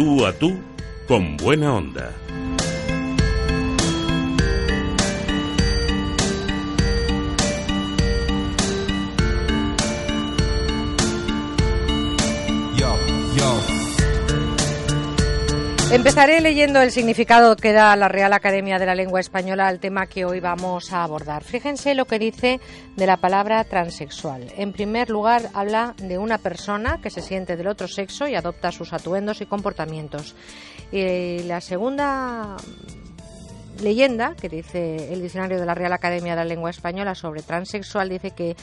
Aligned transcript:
Tú 0.00 0.24
a 0.24 0.32
tú, 0.32 0.58
con 1.06 1.36
buena 1.36 1.74
onda. 1.74 2.10
Empezaré 15.92 16.40
leyendo 16.40 16.80
el 16.80 16.92
significado 16.92 17.56
que 17.56 17.72
da 17.72 17.96
la 17.96 18.06
Real 18.06 18.32
Academia 18.32 18.78
de 18.78 18.86
la 18.86 18.94
Lengua 18.94 19.18
Española 19.18 19.66
al 19.66 19.80
tema 19.80 20.06
que 20.06 20.24
hoy 20.24 20.38
vamos 20.38 20.92
a 20.92 21.02
abordar. 21.02 21.42
Fíjense 21.42 21.96
lo 21.96 22.04
que 22.04 22.20
dice 22.20 22.60
de 22.94 23.06
la 23.06 23.16
palabra 23.16 23.64
transexual. 23.64 24.52
En 24.56 24.72
primer 24.72 25.10
lugar, 25.10 25.50
habla 25.52 25.96
de 25.98 26.16
una 26.16 26.38
persona 26.38 27.00
que 27.02 27.10
se 27.10 27.22
siente 27.22 27.56
del 27.56 27.66
otro 27.66 27.88
sexo 27.88 28.28
y 28.28 28.36
adopta 28.36 28.70
sus 28.70 28.92
atuendos 28.92 29.40
y 29.40 29.46
comportamientos. 29.46 30.36
Y 30.92 31.40
la 31.40 31.60
segunda 31.60 32.56
leyenda 33.82 34.36
que 34.40 34.48
dice 34.48 35.12
el 35.12 35.22
diccionario 35.22 35.58
de 35.58 35.66
la 35.66 35.74
Real 35.74 35.92
Academia 35.92 36.36
de 36.36 36.42
la 36.42 36.44
Lengua 36.44 36.70
Española 36.70 37.16
sobre 37.16 37.42
transexual 37.42 38.08
dice 38.08 38.30
que 38.30 38.54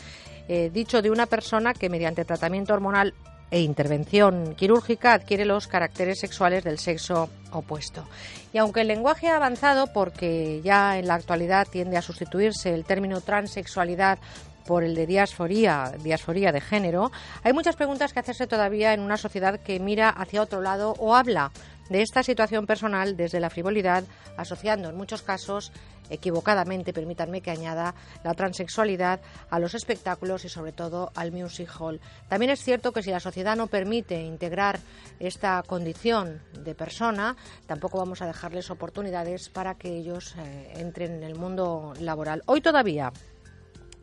eh, 0.48 0.70
dicho 0.74 1.02
de 1.02 1.12
una 1.12 1.26
persona 1.26 1.74
que 1.74 1.90
mediante 1.90 2.24
tratamiento 2.24 2.74
hormonal 2.74 3.14
e 3.50 3.62
intervención 3.62 4.56
quirúrgica 4.56 5.14
adquiere 5.14 5.46
los 5.46 5.68
caracteres 5.68 6.20
sexuales 6.20 6.64
del 6.64 6.80
sexo 6.80 7.30
opuesto. 7.52 8.06
Y 8.54 8.58
aunque 8.58 8.82
el 8.82 8.88
lenguaje 8.88 9.28
ha 9.28 9.38
avanzado, 9.38 9.88
porque 9.94 10.62
ya 10.64 10.98
en 10.98 11.08
la 11.08 11.16
actualidad 11.16 11.68
tiende 11.70 11.98
a 11.98 12.02
sustituirse 12.02 12.74
el 12.74 12.86
término 12.86 13.22
transexualidad 13.22 14.20
por 14.66 14.84
el 14.84 14.96
de 14.96 15.08
diasforía, 15.08 15.94
diasforía 16.04 16.52
de 16.52 16.60
género, 16.60 17.12
hay 17.44 17.54
muchas 17.54 17.78
preguntas 17.78 18.12
que 18.12 18.20
hacerse 18.20 18.48
todavía 18.48 18.94
en 18.94 19.00
una 19.00 19.16
sociedad 19.16 19.60
que 19.62 19.80
mira 19.80 20.10
hacia 20.10 20.42
otro 20.42 20.62
lado 20.62 20.94
o 21.00 21.16
habla 21.16 21.52
de 21.90 22.02
esta 22.02 22.24
situación 22.24 22.66
personal 22.66 23.16
desde 23.16 23.40
la 23.40 23.50
frivolidad, 23.50 24.04
asociando 24.38 24.90
en 24.90 24.96
muchos 24.96 25.22
casos 25.22 25.72
equivocadamente, 26.10 26.94
permítanme 26.94 27.42
que 27.42 27.52
añada, 27.52 27.94
la 28.24 28.34
transexualidad 28.34 29.20
a 29.50 29.60
los 29.60 29.74
espectáculos 29.74 30.46
y 30.46 30.50
sobre 30.50 30.72
todo 30.72 31.12
al 31.16 31.32
music 31.32 31.70
hall. 31.80 32.00
También 32.30 32.52
es 32.52 32.64
cierto 32.64 32.92
que 32.92 33.04
si 33.04 33.12
la 33.12 33.20
sociedad 33.20 33.56
no 33.56 33.68
permite 33.68 34.22
integrar 34.22 34.80
esta 35.20 35.62
condición 35.64 36.42
de 36.54 36.76
persona, 36.76 37.36
tampoco 37.66 37.98
vamos 37.98 38.22
a 38.22 38.28
dejarles 38.28 38.70
oportunidades 38.70 39.50
para 39.50 39.76
que 39.76 39.98
ellos 39.98 40.36
eh, 40.38 40.74
entren 40.78 41.16
en 41.16 41.24
el 41.24 41.36
mundo 41.36 41.94
laboral. 42.00 42.44
Hoy 42.46 42.62
todavía 42.62 43.12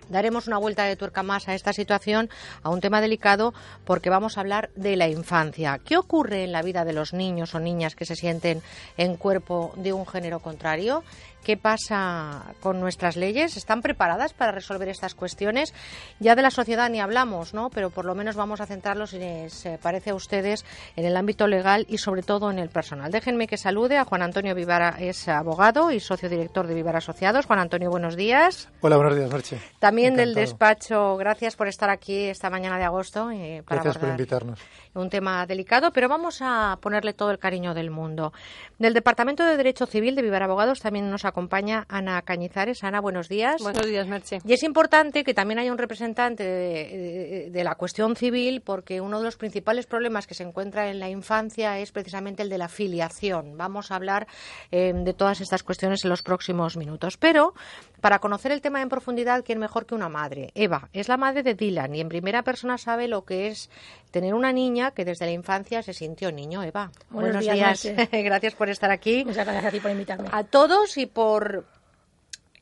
Daremos 0.08 0.46
una 0.46 0.58
vuelta 0.58 0.84
de 0.84 0.96
tuerca 0.96 1.22
más 1.22 1.48
a 1.48 1.54
esta 1.54 1.72
situación, 1.72 2.28
a 2.62 2.70
un 2.70 2.80
tema 2.80 3.00
delicado, 3.00 3.54
porque 3.84 4.10
vamos 4.10 4.36
a 4.36 4.40
hablar 4.40 4.70
de 4.76 4.96
la 4.96 5.08
infancia. 5.08 5.80
¿Qué 5.84 5.96
ocurre 5.96 6.44
en 6.44 6.52
la 6.52 6.62
vida 6.62 6.84
de 6.84 6.92
los 6.92 7.12
niños 7.12 7.54
o 7.54 7.60
niñas 7.60 7.94
que 7.94 8.04
se 8.04 8.16
sienten 8.16 8.62
en 8.96 9.16
cuerpo 9.16 9.72
de 9.76 9.92
un 9.92 10.06
género 10.06 10.40
contrario? 10.40 11.04
¿Qué 11.44 11.58
pasa 11.58 12.54
con 12.60 12.80
nuestras 12.80 13.16
leyes? 13.16 13.56
¿Están 13.56 13.82
preparadas 13.82 14.32
para 14.32 14.50
resolver 14.50 14.88
estas 14.88 15.14
cuestiones? 15.14 15.74
Ya 16.18 16.34
de 16.34 16.42
la 16.42 16.50
sociedad 16.50 16.88
ni 16.88 17.00
hablamos, 17.00 17.52
¿no? 17.52 17.68
Pero 17.68 17.90
por 17.90 18.06
lo 18.06 18.14
menos 18.14 18.34
vamos 18.34 18.62
a 18.62 18.66
centrarlos, 18.66 19.10
si 19.10 19.18
les 19.18 19.68
parece 19.82 20.10
a 20.10 20.14
ustedes, 20.14 20.64
en 20.96 21.04
el 21.04 21.16
ámbito 21.16 21.46
legal 21.46 21.84
y 21.88 21.98
sobre 21.98 22.22
todo 22.22 22.50
en 22.50 22.58
el 22.58 22.70
personal. 22.70 23.12
Déjenme 23.12 23.46
que 23.46 23.58
salude 23.58 23.98
a 23.98 24.04
Juan 24.04 24.22
Antonio 24.22 24.54
Vivara, 24.54 24.96
es 24.98 25.28
abogado 25.28 25.90
y 25.90 26.00
socio 26.00 26.30
director 26.30 26.66
de 26.66 26.74
Vivara 26.74 26.98
Asociados. 26.98 27.44
Juan 27.46 27.58
Antonio, 27.58 27.90
buenos 27.90 28.16
días. 28.16 28.70
Hola, 28.80 28.96
buenos 28.96 29.16
días, 29.16 29.30
Marche. 29.30 29.60
También 29.78 30.16
del 30.16 30.34
despacho, 30.34 31.16
gracias 31.16 31.56
por 31.56 31.68
estar 31.68 31.90
aquí 31.90 32.24
esta 32.24 32.48
mañana 32.48 32.78
de 32.78 32.84
agosto. 32.84 33.30
Eh, 33.30 33.62
gracias 33.68 33.98
por 33.98 34.08
invitarnos. 34.08 34.58
Un 34.94 35.10
tema 35.10 35.44
delicado, 35.44 35.92
pero 35.92 36.08
vamos 36.08 36.38
a 36.40 36.78
ponerle 36.80 37.12
todo 37.14 37.32
el 37.32 37.40
cariño 37.40 37.74
del 37.74 37.90
mundo. 37.90 38.32
Del 38.78 38.94
Departamento 38.94 39.44
de 39.44 39.56
Derecho 39.56 39.86
Civil 39.86 40.14
de 40.14 40.22
Vivara 40.22 40.44
Abogados 40.44 40.80
también 40.80 41.10
nos 41.10 41.24
acompaña 41.24 41.84
Ana 41.88 42.22
Cañizares. 42.22 42.84
Ana, 42.84 43.00
buenos 43.00 43.28
días. 43.28 43.60
Buenos 43.60 43.86
días, 43.86 44.06
Merche. 44.06 44.38
Y 44.44 44.52
es 44.52 44.62
importante 44.62 45.24
que 45.24 45.34
también 45.34 45.58
haya 45.58 45.72
un 45.72 45.78
representante 45.78 46.44
de, 46.44 47.64
la 47.64 47.74
cuestión 47.74 48.14
civil 48.14 48.60
porque 48.60 49.00
uno 49.00 49.18
de 49.18 49.24
los 49.24 49.36
principales 49.36 49.86
problemas 49.86 50.28
que 50.28 50.34
se 50.34 50.44
encuentra 50.44 50.88
en 50.88 51.00
la 51.00 51.08
infancia 51.08 51.80
es 51.80 51.90
precisamente 51.90 52.42
el 52.44 52.48
de 52.48 52.58
la 52.58 52.68
filiación. 52.68 53.56
Vamos 53.56 53.90
a 53.90 53.96
hablar 53.96 54.28
eh, 54.70 54.92
de 54.94 55.12
todas 55.12 55.40
estas 55.40 55.64
cuestiones 55.64 56.04
en 56.04 56.10
los 56.10 56.22
próximos 56.22 56.76
minutos. 56.76 57.16
Pero 57.16 57.54
para 58.00 58.18
conocer 58.18 58.52
el 58.52 58.60
tema 58.60 58.82
en 58.82 58.90
profundidad, 58.90 59.42
¿quién 59.44 59.58
mejor 59.58 59.86
que 59.86 59.94
una 59.94 60.08
madre? 60.08 60.52
Eva 60.54 60.88
es 60.92 61.08
la 61.08 61.16
madre 61.16 61.42
de 61.42 61.54
Dylan 61.54 61.94
y 61.94 62.00
en 62.00 62.08
primera 62.08 62.42
persona 62.42 62.76
sabe 62.76 63.08
lo 63.08 63.24
que 63.24 63.48
es 63.48 63.70
tener 64.10 64.34
una 64.34 64.52
niña 64.52 64.83
que 64.92 65.04
desde 65.04 65.26
la 65.26 65.32
infancia 65.32 65.82
se 65.82 65.92
sintió 65.92 66.32
niño. 66.32 66.62
Eva, 66.62 66.90
buenos, 67.10 67.40
días. 67.40 67.86
gracias 68.12 68.54
por 68.54 68.68
estar 68.68 68.90
aquí. 68.90 69.24
Muchas 69.24 69.46
gracias 69.46 69.64
a 69.64 69.70
ti 69.70 69.80
por 69.80 69.90
invitarme. 69.90 70.28
A 70.32 70.44
todos 70.44 70.96
y 70.96 71.06
por 71.06 71.64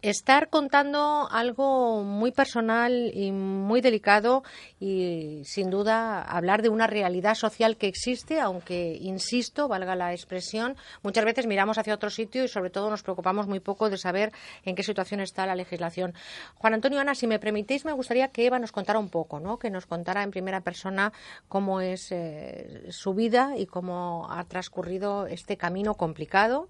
estar 0.03 0.49
contando 0.51 1.29
algo 1.31 2.03
muy 2.03 2.33
personal 2.33 3.13
y 3.15 3.31
muy 3.31 3.81
delicado 3.81 4.43
y 4.81 5.43
sin 5.45 5.71
duda 5.71 6.23
hablar 6.23 6.61
de 6.61 6.69
una 6.69 6.89
realidad 6.89 7.37
social 7.37 7.77
que 7.77 7.87
existe, 7.87 8.41
aunque, 8.41 8.99
insisto, 9.01 9.69
valga 9.69 9.95
la 9.95 10.12
expresión, 10.12 10.77
muchas 11.03 11.25
veces 11.25 11.47
miramos 11.47 11.79
hacia 11.79 11.95
otro 11.95 12.11
sitio 12.11 12.43
y 12.43 12.49
sobre 12.49 12.71
todo 12.71 12.91
nos 12.91 13.05
preocupamos 13.05 13.47
muy 13.47 13.61
poco 13.61 13.91
de 13.91 13.97
saber 13.97 14.33
en 14.65 14.75
qué 14.75 14.83
situación 14.83 15.21
está 15.21 15.47
la 15.47 15.55
legislación. 15.55 16.15
Juan 16.57 16.75
Antonio 16.75 17.01
Ana, 17.01 17.15
si 17.15 17.29
me 17.29 17.39
permitís, 17.39 17.85
me 17.85 17.93
gustaría 17.93 18.29
que 18.29 18.47
Eva 18.47 18.59
nos 18.59 18.73
contara 18.73 18.99
un 18.99 19.09
poco, 19.09 19.39
¿no? 19.39 19.59
que 19.59 19.71
nos 19.71 19.87
contara 19.87 20.25
en 20.25 20.33
primera 20.33 20.62
persona 20.62 21.12
cómo 21.49 21.81
es 21.81 22.11
eh, 22.11 22.87
su 22.91 23.15
vida 23.15 23.53
y 23.57 23.67
cómo 23.67 24.27
ha 24.31 24.43
transcurrido 24.45 25.27
este 25.27 25.57
camino 25.57 25.95
complicado 25.95 26.69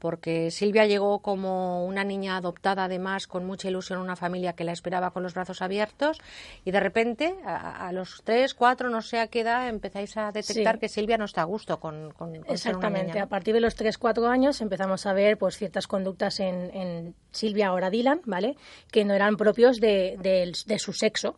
porque 0.00 0.50
Silvia 0.50 0.86
llegó 0.86 1.20
como 1.20 1.84
una 1.86 2.02
niña 2.02 2.36
adoptada, 2.36 2.84
además, 2.84 3.26
con 3.26 3.46
mucha 3.46 3.68
ilusión, 3.68 4.00
una 4.00 4.16
familia 4.16 4.54
que 4.54 4.64
la 4.64 4.72
esperaba 4.72 5.10
con 5.10 5.22
los 5.22 5.34
brazos 5.34 5.62
abiertos, 5.62 6.18
y 6.64 6.70
de 6.70 6.80
repente, 6.80 7.34
a, 7.44 7.92
los 7.92 8.22
tres, 8.24 8.54
cuatro, 8.54 8.88
no 8.88 9.02
sé 9.02 9.20
a 9.20 9.28
qué 9.28 9.40
edad, 9.40 9.68
empezáis 9.68 10.16
a 10.16 10.32
detectar 10.32 10.78
que 10.78 10.88
Silvia 10.88 11.18
no 11.18 11.26
está 11.26 11.42
a 11.42 11.44
gusto 11.44 11.78
con, 11.78 12.12
con, 12.12 12.34
Exactamente, 12.48 13.20
a 13.20 13.26
partir 13.26 13.54
de 13.54 13.60
los 13.60 13.76
tres, 13.76 13.98
cuatro 13.98 14.26
años 14.26 14.60
empezamos 14.60 15.06
a 15.06 15.12
ver 15.12 15.36
pues 15.36 15.56
ciertas 15.56 15.86
conductas 15.86 16.40
en, 16.40 17.14
Silvia, 17.30 17.68
ahora 17.68 17.90
Dylan, 17.90 18.22
¿vale?, 18.24 18.56
que 18.90 19.04
no 19.04 19.14
eran 19.14 19.36
propios 19.36 19.78
de, 19.78 20.16
de 20.20 20.78
su 20.78 20.92
sexo 20.92 21.36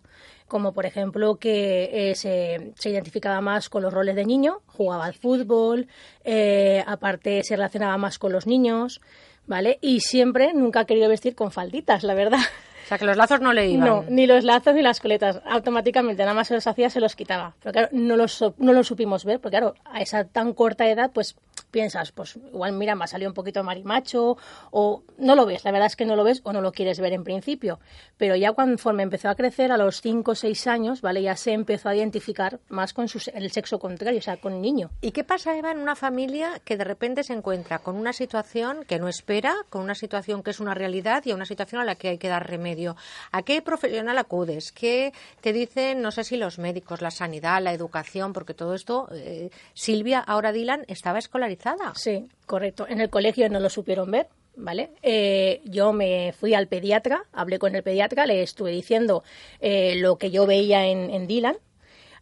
como 0.53 0.75
por 0.75 0.85
ejemplo 0.85 1.37
que 1.37 2.11
eh, 2.11 2.15
se, 2.15 2.91
identificaba 2.91 3.41
más 3.41 3.71
con 3.71 3.83
los 3.83 3.91
roles 3.91 4.15
de 4.15 4.27
niño, 4.27 4.61
jugaba 4.67 5.07
al 5.07 5.15
fútbol, 5.15 5.89
eh, 6.25 6.85
aparte 6.87 7.43
se 7.43 7.57
relacionaba 7.57 7.97
más 7.97 8.19
con 8.19 8.33
los 8.33 8.47
niños, 8.47 9.01
¿vale? 9.47 9.79
Y 9.81 10.01
siempre 10.01 10.53
nunca 10.53 10.81
ha 10.81 10.85
querido 10.85 11.09
vestir 11.09 11.35
con 11.35 11.53
falditas, 11.53 12.03
la 12.03 12.13
verdad. 12.13 12.41
O 12.85 12.87
sea, 12.87 12.99
que 12.99 13.07
los 13.07 13.17
lazos 13.17 13.41
no 13.41 13.55
le 13.55 13.71
iban. 13.71 13.89
No, 13.89 14.05
ni 14.11 14.27
los 14.27 14.45
lazos 14.45 14.75
ni 14.75 14.83
las 14.83 15.01
coletas. 15.01 15.41
Automáticamente, 15.47 16.23
nada 16.23 16.35
más 16.35 16.49
se 16.49 16.55
los 16.55 16.67
hacía, 16.67 16.91
se 16.91 17.01
los 17.01 17.17
quitaba. 17.17 17.55
Pero 17.63 17.73
claro, 17.73 17.89
no 17.93 18.17
los, 18.17 18.45
no 18.59 18.75
los 18.75 18.87
supimos 18.87 19.25
ver, 19.25 19.41
porque 19.41 19.57
claro, 19.57 19.75
a 19.87 20.03
esa 20.03 20.25
tan 20.25 20.53
corta 20.53 20.87
edad, 20.87 21.13
pues 21.15 21.35
piensas, 21.73 22.13
pues 22.13 22.37
igual 22.37 22.73
mira, 22.75 22.95
me 22.95 23.05
ha 23.05 23.09
salido 23.09 23.31
un 23.31 23.35
poquito 23.35 23.65
marimacho, 23.65 24.37
o 24.71 25.03
no 25.19 25.35
lo 25.35 25.47
ves, 25.47 25.65
la 25.65 25.73
verdad 25.73 25.87
es 25.87 25.97
que 25.97 26.05
no 26.05 26.15
lo 26.15 26.23
ves 26.23 26.41
o 26.45 26.53
no 26.53 26.61
lo 26.61 26.71
quieres 26.71 27.01
ver 27.01 27.13
en 27.15 27.25
principio. 27.25 27.81
Pero 28.17 28.37
ya 28.37 28.53
conforme 28.53 29.03
empezó 29.03 29.29
a 29.29 29.35
crecer, 29.35 29.73
a 29.73 29.77
los 29.77 30.01
5 30.01 30.31
o 30.31 30.35
6 30.35 30.67
años, 30.69 31.01
¿vale? 31.01 31.23
Ya 31.23 31.35
se 31.35 31.53
empezó 31.53 31.89
a 31.89 31.97
identificar 31.97 32.61
más 32.69 32.93
con 32.93 33.07
el 33.35 33.51
sexo 33.51 33.79
contrario, 33.81 34.21
o 34.21 34.23
sea, 34.23 34.37
con 34.37 34.61
niño. 34.61 34.91
¿Y 35.01 35.11
qué 35.11 35.25
pasa, 35.25 35.57
Eva, 35.57 35.73
en 35.73 35.79
una 35.79 35.97
familia 35.97 36.61
que 36.65 36.77
de 36.77 36.85
repente 36.85 37.25
se 37.25 37.33
encuentra 37.33 37.79
con 37.79 37.97
una 37.97 38.13
situación 38.13 38.85
que 38.85 38.99
no 38.99 39.09
espera, 39.09 39.55
con 39.71 39.83
una 39.83 39.95
situación 39.95 40.43
que 40.43 40.51
es 40.51 40.61
una 40.61 40.75
realidad 40.75 41.25
y 41.25 41.33
una 41.33 41.47
situación 41.47 41.81
a 41.81 41.85
la 41.85 41.95
que 41.95 42.09
hay 42.09 42.19
que 42.19 42.29
dar 42.29 42.49
remedio? 42.49 42.97
¿A 43.31 43.43
qué 43.43 43.63
profesional 43.63 44.19
acudes? 44.19 44.73
¿Qué 44.73 45.13
te 45.41 45.53
dicen, 45.53 46.03
no 46.03 46.11
sé 46.11 46.25
si 46.25 46.37
los 46.37 46.59
médicos, 46.59 47.01
la 47.01 47.11
sanidad, 47.11 47.63
la 47.63 47.73
educación? 47.73 48.33
Porque 48.35 48.53
todo 48.53 48.75
esto, 48.75 49.09
eh, 49.13 49.51
Silvia, 49.73 50.21
ahora 50.21 50.53
Dylan, 50.53 50.85
estaba 50.89 51.19
escolarizada 51.19 51.62
Sí, 51.95 52.27
correcto. 52.47 52.87
En 52.89 53.01
el 53.01 53.11
colegio 53.11 53.49
no 53.49 53.61
lo 53.61 53.71
supieron 53.71 54.11
ver, 54.11 54.27
¿vale? 54.57 54.91
Eh, 55.03 55.61
yo 55.65 55.93
me 55.93 56.33
fui 56.33 56.55
al 56.55 56.67
pediatra, 56.67 57.25
hablé 57.33 57.59
con 57.59 57.75
el 57.75 57.83
pediatra, 57.83 58.27
le 58.27 58.43
estuve 58.43 58.73
diciendo 58.73 59.23
eh, 59.61 59.95
lo 59.97 60.17
que 60.17 60.31
yo 60.31 60.47
veía 60.47 60.87
en, 60.87 61.27
Dylan, 61.27 61.57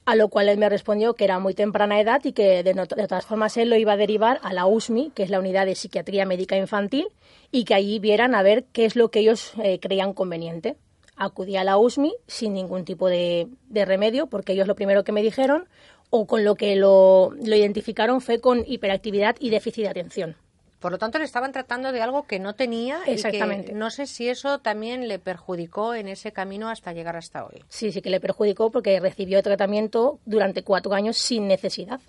a 0.05 0.15
lo 0.15 0.29
cual 0.29 0.49
él 0.49 0.59
me 0.59 0.69
respondió 0.69 1.15
que 1.15 1.25
era 1.25 1.39
muy 1.39 1.55
temprana 1.55 2.01
edad 2.01 2.21
y 2.25 2.33
que 2.33 2.63
de, 2.63 2.75
todas 2.87 3.27
formas 3.27 3.57
él 3.57 3.71
lo 3.71 3.77
iba 3.77 3.93
a 3.93 3.97
derivar 3.97 4.41
a 4.43 4.53
la 4.53 4.67
USMI, 4.67 5.11
que 5.15 5.23
es 5.23 5.31
la 5.31 5.41
Unidad 5.41 5.67
de 5.67 5.75
Psiquiatría 5.75 6.27
Médica 6.27 6.57
Infantil, 6.57 7.09
y 7.51 7.65
que 7.65 7.75
allí 7.75 7.99
vieran 7.99 8.35
a 8.35 8.43
ver 8.43 8.65
qué 8.73 8.85
es 8.85 8.97
lo 8.97 9.11
que 9.11 9.21
ellos 9.21 9.53
eh, 9.63 9.79
creían 9.81 10.13
conveniente. 10.13 10.77
Acudí 11.17 11.57
a 11.57 11.65
la 11.65 11.77
USMI 11.77 12.15
sin 12.27 12.55
ningún 12.55 12.85
tipo 12.85 13.09
de, 13.09 13.49
de 13.69 13.85
remedio, 13.85 14.27
porque 14.27 14.53
ellos 14.53 14.67
lo 14.67 14.75
primero 14.75 15.05
que 15.05 15.13
me 15.13 15.23
dijeron 15.23 15.69
o 16.11 16.27
con 16.27 16.45
lo 16.45 16.57
que 16.57 16.77
lo, 16.77 17.33
identificaron 17.41 18.21
fue 18.21 18.41
con 18.41 18.65
hiperactividad 18.67 19.37
y 19.39 19.51
déficit 19.51 19.85
de 19.85 19.91
atención. 19.91 20.37
Por 20.81 20.93
lo 20.93 20.99
tanto, 20.99 21.19
le 21.19 21.25
estaban 21.25 21.53
tratando 21.53 21.93
de 21.93 22.01
algo 22.01 22.23
que 22.23 22.39
no 22.39 22.55
tenía. 22.55 23.01
Exactamente. 23.07 23.73
no 23.73 23.91
sé 23.91 24.07
si 24.07 24.29
eso 24.29 24.61
también 24.61 25.09
le 25.09 25.19
perjudicó 25.19 25.95
en 25.95 26.09
ese 26.09 26.33
camino 26.33 26.71
hasta 26.71 26.93
llegar 26.93 27.17
hasta 27.17 27.45
hoy. 27.45 27.63
Sí, 27.69 27.93
sí 27.93 28.01
que 28.01 28.09
le 28.09 28.19
perjudicó 28.19 28.71
porque 28.71 28.99
recibió 28.99 29.43
tratamiento 29.43 30.19
durante 30.25 30.63
cuatro 30.63 30.95
años 30.95 31.19
sin 31.19 31.49
necesidad. 31.49 32.01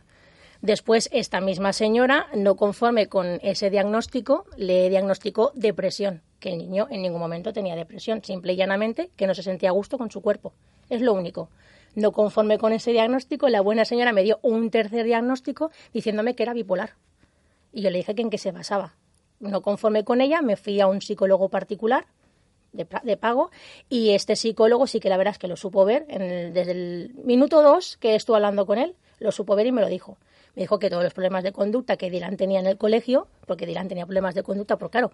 Después, 0.62 1.09
esta 1.12 1.42
misma 1.42 1.74
señora, 1.74 2.27
no 2.36 2.56
conforme 2.56 3.07
con 3.07 3.39
ese 3.42 3.71
diagnóstico, 3.71 4.45
le 4.57 4.89
diagnosticó 4.89 5.51
depresión, 5.56 6.21
que 6.39 6.50
el 6.50 6.59
niño 6.59 6.88
en 6.92 7.01
ningún 7.01 7.19
momento 7.19 7.51
tenía 7.51 7.75
depresión, 7.75 8.24
simple 8.24 8.54
y 8.54 8.57
llanamente 8.57 9.09
que 9.15 9.25
no 9.25 9.33
se 9.33 9.42
sentía 9.42 9.69
a 9.69 9.74
gusto 9.74 9.97
con 9.97 10.12
su 10.12 10.21
cuerpo. 10.21 10.54
Es 10.89 11.01
lo 11.01 11.13
único. 11.13 11.50
No 11.95 12.11
conforme 12.11 12.57
con 12.57 12.71
ese 12.73 12.91
diagnóstico, 12.91 13.49
la 13.49 13.61
buena 13.61 13.85
señora 13.85 14.13
me 14.13 14.23
dio 14.23 14.39
un 14.41 14.69
tercer 14.69 15.05
diagnóstico 15.05 15.71
diciéndome 15.93 16.35
que 16.35 16.43
era 16.43 16.53
bipolar. 16.53 16.91
Y 17.73 17.81
yo 17.81 17.89
le 17.89 17.97
dije 17.97 18.15
que 18.15 18.21
en 18.21 18.29
qué 18.29 18.38
se 18.38 18.51
basaba. 18.51 18.95
No 19.39 19.61
conforme 19.61 20.03
con 20.03 20.21
ella, 20.21 20.41
me 20.41 20.55
fui 20.55 20.79
a 20.79 20.88
un 20.88 21.01
psicólogo 21.01 21.49
particular 21.49 22.05
de, 22.71 23.17
pago 23.17 23.51
y 23.89 24.11
este 24.11 24.35
psicólogo 24.35 24.88
sí 24.88 24.99
que 24.99 25.09
la 25.09 25.17
verdad 25.17 25.33
es 25.33 25.39
que 25.39 25.47
lo 25.47 25.57
supo 25.57 25.83
ver 25.83 26.05
desde 26.07 26.71
el 26.71 27.11
minuto 27.25 27.61
dos 27.61 27.97
que 27.97 28.15
estuve 28.15 28.37
hablando 28.37 28.65
con 28.65 28.77
él, 28.77 28.95
lo 29.19 29.31
supo 29.31 29.55
ver 29.55 29.67
y 29.67 29.71
me 29.71 29.81
lo 29.81 29.87
dijo. 29.87 30.17
Me 30.55 30.63
dijo 30.63 30.79
que 30.79 30.89
todos 30.89 31.03
los 31.03 31.13
problemas 31.13 31.44
de 31.44 31.53
conducta 31.53 31.97
que 31.97 32.09
Dylan 32.09 32.37
tenía 32.37 32.59
en 32.59 32.67
el 32.67 32.77
colegio, 32.77 33.27
porque 33.45 33.65
Dylan 33.65 33.87
tenía 33.87 34.05
problemas 34.05 34.35
de 34.35 34.44
conducta, 34.44 34.77
pero 34.77 34.89
claro, 34.89 35.11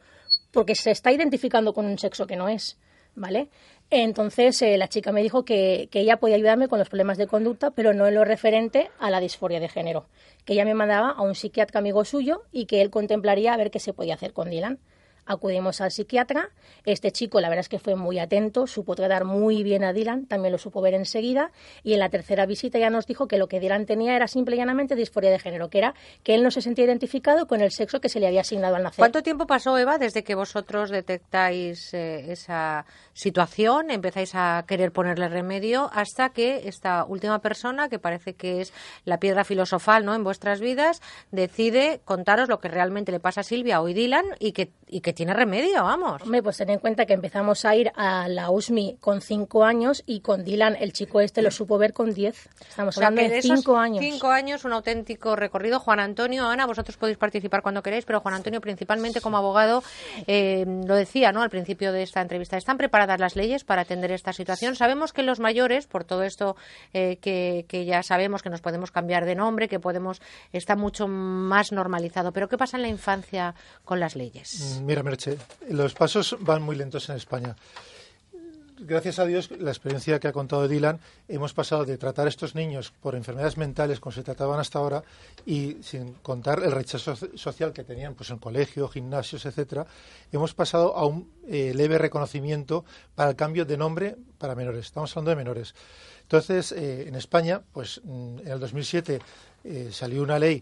porque 0.51 0.75
se 0.75 0.91
está 0.91 1.11
identificando 1.11 1.73
con 1.73 1.85
un 1.85 1.99
sexo 1.99 2.25
que 2.25 2.35
no 2.35 2.47
es, 2.47 2.77
¿vale? 3.17 3.49
Entonces 3.89 4.61
eh, 4.61 4.77
la 4.77 4.87
chica 4.87 5.11
me 5.11 5.21
dijo 5.21 5.43
que, 5.43 5.89
que, 5.91 6.01
ella 6.01 6.17
podía 6.17 6.35
ayudarme 6.35 6.67
con 6.67 6.79
los 6.79 6.89
problemas 6.89 7.17
de 7.17 7.27
conducta, 7.27 7.71
pero 7.71 7.93
no 7.93 8.07
en 8.07 8.15
lo 8.15 8.23
referente 8.23 8.89
a 8.99 9.09
la 9.09 9.19
disforia 9.19 9.59
de 9.59 9.69
género, 9.69 10.05
que 10.45 10.53
ella 10.53 10.65
me 10.65 10.73
mandaba 10.73 11.11
a 11.11 11.21
un 11.21 11.35
psiquiatra 11.35 11.79
amigo 11.79 12.05
suyo 12.05 12.43
y 12.51 12.65
que 12.65 12.81
él 12.81 12.89
contemplaría 12.89 13.53
a 13.53 13.57
ver 13.57 13.71
qué 13.71 13.79
se 13.79 13.93
podía 13.93 14.15
hacer 14.15 14.33
con 14.33 14.49
Dylan. 14.49 14.79
Acudimos 15.27 15.81
al 15.81 15.91
psiquiatra. 15.91 16.49
Este 16.85 17.11
chico, 17.11 17.41
la 17.41 17.49
verdad 17.49 17.61
es 17.61 17.69
que 17.69 17.79
fue 17.79 17.95
muy 17.95 18.17
atento, 18.17 18.65
supo 18.65 18.95
tratar 18.95 19.25
muy 19.25 19.61
bien 19.61 19.83
a 19.83 19.93
Dylan, 19.93 20.25
también 20.25 20.53
lo 20.53 20.57
supo 20.57 20.81
ver 20.81 20.93
enseguida. 20.93 21.51
Y 21.83 21.93
en 21.93 21.99
la 21.99 22.09
tercera 22.09 22.45
visita 22.45 22.79
ya 22.79 22.89
nos 22.89 23.05
dijo 23.05 23.27
que 23.27 23.37
lo 23.37 23.47
que 23.47 23.59
Dylan 23.59 23.85
tenía 23.85 24.15
era 24.15 24.27
simple 24.27 24.55
y 24.55 24.59
llanamente 24.59 24.95
disforia 24.95 25.29
de 25.29 25.39
género, 25.39 25.69
que 25.69 25.79
era 25.79 25.93
que 26.23 26.33
él 26.33 26.43
no 26.43 26.51
se 26.51 26.61
sentía 26.61 26.85
identificado 26.85 27.45
con 27.47 27.61
el 27.61 27.71
sexo 27.71 27.99
que 27.99 28.09
se 28.09 28.19
le 28.19 28.27
había 28.27 28.41
asignado 28.41 28.75
al 28.75 28.83
nacer. 28.83 28.99
¿Cuánto 28.99 29.21
tiempo 29.21 29.47
pasó, 29.47 29.77
Eva, 29.77 29.97
desde 29.97 30.23
que 30.23 30.35
vosotros 30.35 30.89
detectáis 30.89 31.93
eh, 31.93 32.31
esa 32.31 32.85
situación, 33.13 33.91
empezáis 33.91 34.33
a 34.33 34.63
querer 34.67 34.91
ponerle 34.91 35.27
remedio, 35.27 35.89
hasta 35.93 36.29
que 36.29 36.67
esta 36.67 37.03
última 37.03 37.39
persona, 37.39 37.89
que 37.89 37.99
parece 37.99 38.33
que 38.33 38.61
es 38.61 38.73
la 39.05 39.19
piedra 39.19 39.43
filosofal 39.43 40.05
¿no? 40.05 40.15
en 40.15 40.23
vuestras 40.23 40.59
vidas, 40.59 41.01
decide 41.31 42.01
contaros 42.05 42.49
lo 42.49 42.59
que 42.59 42.69
realmente 42.69 43.11
le 43.11 43.19
pasa 43.19 43.41
a 43.41 43.43
Silvia 43.43 43.77
a 43.77 43.83
Dylan 43.83 44.25
y 44.39 44.53
y 44.89 45.01
que 45.01 45.13
tiene 45.17 45.33
remedio, 45.33 45.83
vamos. 45.83 46.21
Hombre, 46.21 46.43
pues 46.43 46.57
ten 46.57 46.69
en 46.69 46.77
cuenta 46.77 47.07
que 47.07 47.13
empezamos 47.13 47.65
a 47.65 47.75
ir 47.75 47.91
a 47.95 48.29
la 48.29 48.51
USMI 48.51 48.97
con 49.01 49.19
cinco 49.19 49.63
años 49.63 50.03
y 50.05 50.19
con 50.19 50.43
Dylan, 50.45 50.77
el 50.79 50.93
chico 50.93 51.21
este, 51.21 51.41
lo 51.41 51.49
supo 51.49 51.79
ver 51.79 51.91
con 51.91 52.13
diez. 52.13 52.47
Estamos 52.69 52.95
hablando 52.97 53.23
de 53.23 53.41
cinco 53.41 53.77
años. 53.77 54.05
Cinco 54.05 54.27
años, 54.27 54.63
un 54.63 54.73
auténtico 54.73 55.35
recorrido. 55.35 55.79
Juan 55.79 55.99
Antonio, 55.99 56.47
Ana, 56.47 56.67
vosotros 56.67 56.97
podéis 56.97 57.17
participar 57.17 57.63
cuando 57.63 57.81
queráis, 57.81 58.05
pero 58.05 58.19
Juan 58.19 58.35
Antonio, 58.35 58.61
principalmente 58.61 59.19
como 59.19 59.37
abogado, 59.37 59.81
eh, 60.27 60.65
lo 60.85 60.95
decía 60.95 61.31
¿no? 61.31 61.41
al 61.41 61.49
principio 61.49 61.91
de 61.91 62.03
esta 62.03 62.21
entrevista, 62.21 62.55
¿están 62.55 62.77
preparadas 62.77 63.19
las 63.19 63.35
leyes 63.35 63.63
para 63.63 63.81
atender 63.81 64.11
esta 64.11 64.33
situación? 64.33 64.75
Sabemos 64.75 65.13
que 65.13 65.23
los 65.23 65.39
mayores, 65.39 65.87
por 65.87 66.03
todo 66.03 66.21
esto 66.21 66.55
eh, 66.93 67.17
que, 67.21 67.65
que 67.67 67.85
ya 67.85 68.03
sabemos 68.03 68.43
que 68.43 68.51
nos 68.51 68.61
podemos 68.61 68.91
cambiar 68.91 69.25
de 69.25 69.33
nombre, 69.33 69.67
que 69.67 69.79
podemos, 69.79 70.21
está 70.53 70.75
mucho 70.75 71.07
más 71.07 71.71
normalizado, 71.71 72.31
pero 72.33 72.47
¿qué 72.47 72.57
pasa 72.59 72.77
en 72.77 72.83
la 72.83 72.89
infancia 72.89 73.55
con 73.83 73.99
las 73.99 74.15
leyes? 74.15 74.79
Mira, 74.83 75.01
Merche, 75.07 75.37
los 75.69 75.93
pasos 75.93 76.35
van 76.41 76.61
muy 76.61 76.75
lentos 76.75 77.07
en 77.07 77.15
España. 77.15 77.55
Gracias 78.79 79.19
a 79.19 79.25
Dios, 79.25 79.49
la 79.57 79.71
experiencia 79.71 80.19
que 80.19 80.27
ha 80.27 80.33
contado 80.33 80.67
Dylan, 80.67 80.99
hemos 81.29 81.53
pasado 81.53 81.85
de 81.85 81.97
tratar 81.97 82.25
a 82.25 82.29
estos 82.29 82.55
niños 82.55 82.91
por 82.91 83.15
enfermedades 83.15 83.55
mentales 83.57 84.01
como 84.01 84.11
se 84.11 84.21
trataban 84.21 84.59
hasta 84.59 84.79
ahora 84.79 85.03
y 85.45 85.77
sin 85.81 86.13
contar 86.15 86.61
el 86.61 86.73
rechazo 86.73 87.15
social 87.35 87.71
que 87.71 87.85
tenían 87.85 88.15
pues 88.15 88.29
en 88.31 88.37
colegio, 88.37 88.89
gimnasios, 88.89 89.45
etcétera, 89.45 89.87
hemos 90.31 90.53
pasado 90.53 90.95
a 90.95 91.05
un 91.05 91.31
eh, 91.47 91.71
leve 91.73 91.97
reconocimiento 91.97 92.83
para 93.15 93.29
el 93.29 93.35
cambio 93.37 93.63
de 93.65 93.77
nombre 93.77 94.17
para 94.37 94.55
menores. 94.55 94.87
Estamos 94.87 95.09
hablando 95.15 95.29
de 95.29 95.37
menores. 95.37 95.73
Entonces, 96.23 96.73
eh, 96.73 97.07
en 97.07 97.15
España, 97.15 97.61
pues 97.71 98.01
en 98.05 98.41
el 98.45 98.59
2007 98.59 99.19
eh, 99.63 99.89
salió 99.91 100.21
una 100.21 100.37
ley 100.37 100.61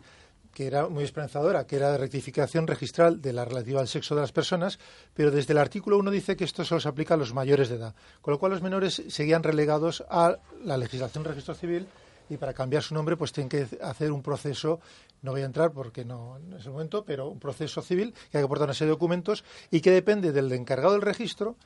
que 0.56 0.66
era 0.66 0.88
muy 0.88 1.04
esperanzadora, 1.04 1.68
que 1.68 1.76
era 1.76 1.92
de 1.92 1.98
rectificación 1.98 2.66
registral 2.66 3.22
de 3.22 3.34
la 3.34 3.44
relativa 3.44 3.82
al 3.82 3.90
sexo 3.90 4.16
de 4.16 4.22
las 4.22 4.32
personas, 4.32 4.80
pero 5.14 5.30
desde 5.30 5.52
el 5.52 5.60
artículo 5.60 5.98
1 6.00 6.10
dice 6.10 6.38
que 6.38 6.46
esto 6.46 6.64
solo 6.64 6.80
se 6.80 6.88
aplica 6.88 7.14
a 7.14 7.18
los 7.18 7.34
mayores 7.34 7.68
de 7.68 7.76
edad, 7.76 7.94
con 8.22 8.32
lo 8.32 8.40
cual 8.40 8.54
los 8.54 8.62
menores 8.62 9.04
seguían 9.10 9.44
relegados 9.44 10.04
a 10.10 10.38
la 10.64 10.78
legislación 10.78 11.26
de 11.26 11.32
registro 11.32 11.56
civil 11.56 11.88
y 12.30 12.38
para 12.38 12.54
cambiar 12.54 12.84
su 12.84 12.96
nombre 12.96 13.18
pues 13.18 13.34
tienen 13.34 13.50
que 13.50 13.68
hacer 13.84 14.14
un 14.14 14.24
proceso, 14.24 14.80
no 15.22 15.32
voy 15.32 15.42
a 15.42 15.46
entrar 15.46 15.74
porque 15.74 16.06
no 16.06 16.38
en 16.38 16.54
ese 16.54 16.70
momento, 16.70 17.04
pero 17.04 17.28
un 17.28 17.40
proceso 17.40 17.82
civil 17.82 18.14
que 18.32 18.38
hay 18.38 18.42
que 18.42 18.46
aportar 18.46 18.68
una 18.68 18.74
serie 18.74 18.88
de 18.88 18.96
documentos 18.96 19.44
y 19.72 19.82
que 19.82 19.92
depende 19.92 20.32
del 20.32 20.50
encargado 20.54 20.94
del 20.94 21.02
registro 21.02 21.58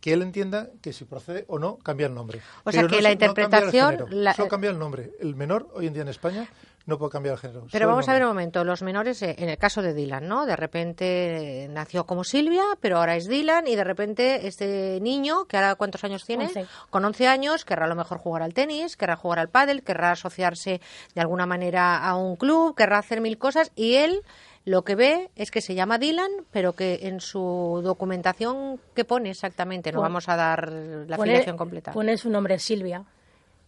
que 0.00 0.12
él 0.12 0.22
entienda 0.22 0.70
que 0.80 0.92
si 0.92 1.04
procede 1.04 1.44
o 1.48 1.58
no 1.58 1.76
cambia 1.78 2.06
el 2.06 2.14
nombre. 2.14 2.40
O 2.62 2.70
sea 2.70 2.86
que 2.86 3.02
la 3.02 3.10
interpretación... 3.10 3.98
Solo 4.36 4.48
cambia 4.48 4.70
el 4.70 4.78
nombre. 4.78 5.10
El 5.18 5.34
menor 5.34 5.68
hoy 5.74 5.88
en 5.88 5.92
día 5.92 6.02
en 6.02 6.08
España 6.08 6.48
no 6.88 6.96
puede 6.96 7.12
cambiar 7.12 7.34
el 7.34 7.38
género. 7.38 7.66
Pero 7.70 7.86
vamos 7.86 8.08
a 8.08 8.14
ver 8.14 8.22
un 8.22 8.28
momento, 8.28 8.64
los 8.64 8.80
menores, 8.80 9.20
eh, 9.22 9.36
en 9.38 9.50
el 9.50 9.58
caso 9.58 9.82
de 9.82 9.92
Dylan, 9.92 10.26
¿no? 10.26 10.46
De 10.46 10.56
repente 10.56 11.64
eh, 11.64 11.68
nació 11.68 12.06
como 12.06 12.24
Silvia, 12.24 12.64
pero 12.80 12.96
ahora 12.96 13.14
es 13.14 13.28
Dylan 13.28 13.66
y 13.66 13.76
de 13.76 13.84
repente 13.84 14.46
este 14.46 14.98
niño, 15.02 15.44
que 15.44 15.58
ahora 15.58 15.74
cuántos 15.74 16.02
años 16.04 16.24
tiene, 16.24 16.50
con 16.88 17.04
11 17.04 17.28
años, 17.28 17.66
querrá 17.66 17.84
a 17.84 17.88
lo 17.88 17.94
mejor 17.94 18.16
jugar 18.16 18.42
al 18.42 18.54
tenis, 18.54 18.96
querrá 18.96 19.16
jugar 19.16 19.38
al 19.38 19.50
pádel, 19.50 19.82
querrá 19.82 20.12
asociarse 20.12 20.80
de 21.14 21.20
alguna 21.20 21.44
manera 21.44 21.98
a 21.98 22.16
un 22.16 22.36
club, 22.36 22.74
querrá 22.74 22.98
hacer 22.98 23.20
mil 23.20 23.36
cosas 23.36 23.70
y 23.76 23.96
él 23.96 24.22
lo 24.64 24.82
que 24.82 24.94
ve 24.94 25.30
es 25.36 25.50
que 25.50 25.60
se 25.60 25.74
llama 25.74 25.98
Dylan, 25.98 26.30
pero 26.50 26.72
que 26.72 27.00
en 27.02 27.20
su 27.20 27.82
documentación, 27.84 28.80
¿qué 28.94 29.04
pone 29.04 29.28
exactamente? 29.28 29.92
No 29.92 30.00
vamos 30.00 30.26
a 30.30 30.36
dar 30.36 30.72
la 30.72 31.16
afiliación 31.16 31.58
completa. 31.58 31.92
Pone 31.92 32.16
su 32.16 32.30
nombre 32.30 32.58
Silvia. 32.58 33.04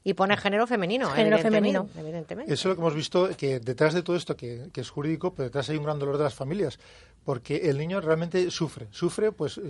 Y 0.03 0.15
pone 0.15 0.37
género 0.37 0.67
femenino, 0.67 1.11
género 1.11 1.39
femenino. 1.39 1.89
evidentemente. 1.97 2.53
Eso 2.53 2.69
es 2.69 2.71
lo 2.71 2.75
que 2.77 2.81
hemos 2.81 2.95
visto, 2.95 3.29
que 3.37 3.61
detrás 3.61 3.93
de 3.93 4.03
todo 4.03 4.17
esto, 4.17 4.35
que, 4.35 4.71
que, 4.73 4.81
es 4.81 4.89
jurídico, 4.89 5.35
pero 5.35 5.45
detrás 5.45 5.69
hay 5.69 5.77
un 5.77 5.85
gran 5.85 5.99
dolor 5.99 6.17
de 6.17 6.25
las 6.25 6.35
familias, 6.35 6.79
porque 7.25 7.69
el 7.71 7.79
niño 7.79 8.01
realmente 8.01 8.51
sufre. 8.51 8.89
Sufre, 8.91 9.33
pues, 9.33 9.61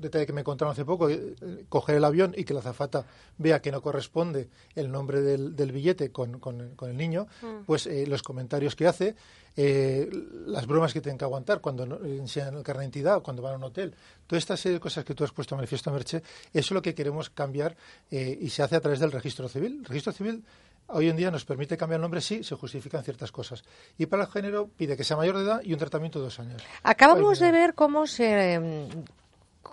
detalle 0.00 0.26
que 0.26 0.32
me 0.32 0.44
contaron 0.44 0.72
hace 0.72 0.84
poco, 0.84 1.08
eh, 1.08 1.34
coger 1.68 1.96
el 1.96 2.04
avión 2.04 2.34
y 2.36 2.44
que 2.44 2.54
la 2.54 2.60
azafata 2.60 3.06
vea 3.38 3.60
que 3.60 3.70
no 3.70 3.82
corresponde 3.82 4.48
el 4.74 4.90
nombre 4.90 5.20
del, 5.20 5.54
del 5.54 5.72
billete 5.72 6.10
con, 6.10 6.40
con, 6.40 6.74
el 6.82 6.96
niño, 6.96 7.26
mm. 7.42 7.64
pues 7.66 7.86
eh, 7.86 8.06
los 8.06 8.22
comentarios 8.22 8.74
que 8.74 8.86
hace, 8.86 9.14
eh, 9.56 10.08
las 10.46 10.66
bromas 10.66 10.92
que 10.92 11.00
tienen 11.00 11.18
que 11.18 11.24
aguantar 11.24 11.60
cuando 11.60 11.84
enseñan 12.04 12.56
el 12.56 12.62
carnet 12.62 12.80
de 12.80 12.84
identidad 12.86 13.16
o 13.18 13.22
cuando 13.22 13.42
van 13.42 13.54
a 13.54 13.56
un 13.56 13.64
hotel. 13.64 13.94
Todas 14.26 14.42
estas 14.42 14.60
serie 14.60 14.74
de 14.74 14.80
cosas 14.80 15.04
que 15.04 15.14
tú 15.14 15.24
has 15.24 15.32
puesto 15.32 15.54
en 15.54 15.58
manifiesto, 15.58 15.90
Merche, 15.90 16.18
eso 16.18 16.24
es 16.52 16.70
lo 16.70 16.82
que 16.82 16.94
queremos 16.94 17.30
cambiar 17.30 17.76
y 18.10 18.48
se 18.48 18.62
hace 18.62 18.76
a 18.76 18.80
través 18.80 19.00
del 19.00 19.12
registro 19.12 19.48
civil. 19.48 19.78
El 19.80 19.84
registro 19.84 20.12
civil 20.12 20.44
hoy 20.92 21.08
en 21.08 21.16
día 21.16 21.30
nos 21.30 21.44
permite 21.44 21.76
cambiar 21.76 21.98
el 21.98 22.02
nombre 22.02 22.20
si 22.20 22.42
se 22.42 22.54
justifican 22.54 23.02
ciertas 23.02 23.32
cosas. 23.32 23.62
Y 23.98 24.06
para 24.06 24.24
el 24.24 24.30
género 24.30 24.68
pide 24.76 24.96
que 24.96 25.04
sea 25.04 25.16
mayor 25.16 25.36
de 25.36 25.44
edad 25.44 25.60
y 25.62 25.72
un 25.72 25.78
tratamiento 25.78 26.18
de 26.18 26.26
dos 26.26 26.40
años. 26.40 26.62
Acabamos 26.82 27.38
de 27.38 27.52
ver 27.52 27.74
cómo 27.74 28.06
se 28.06 28.88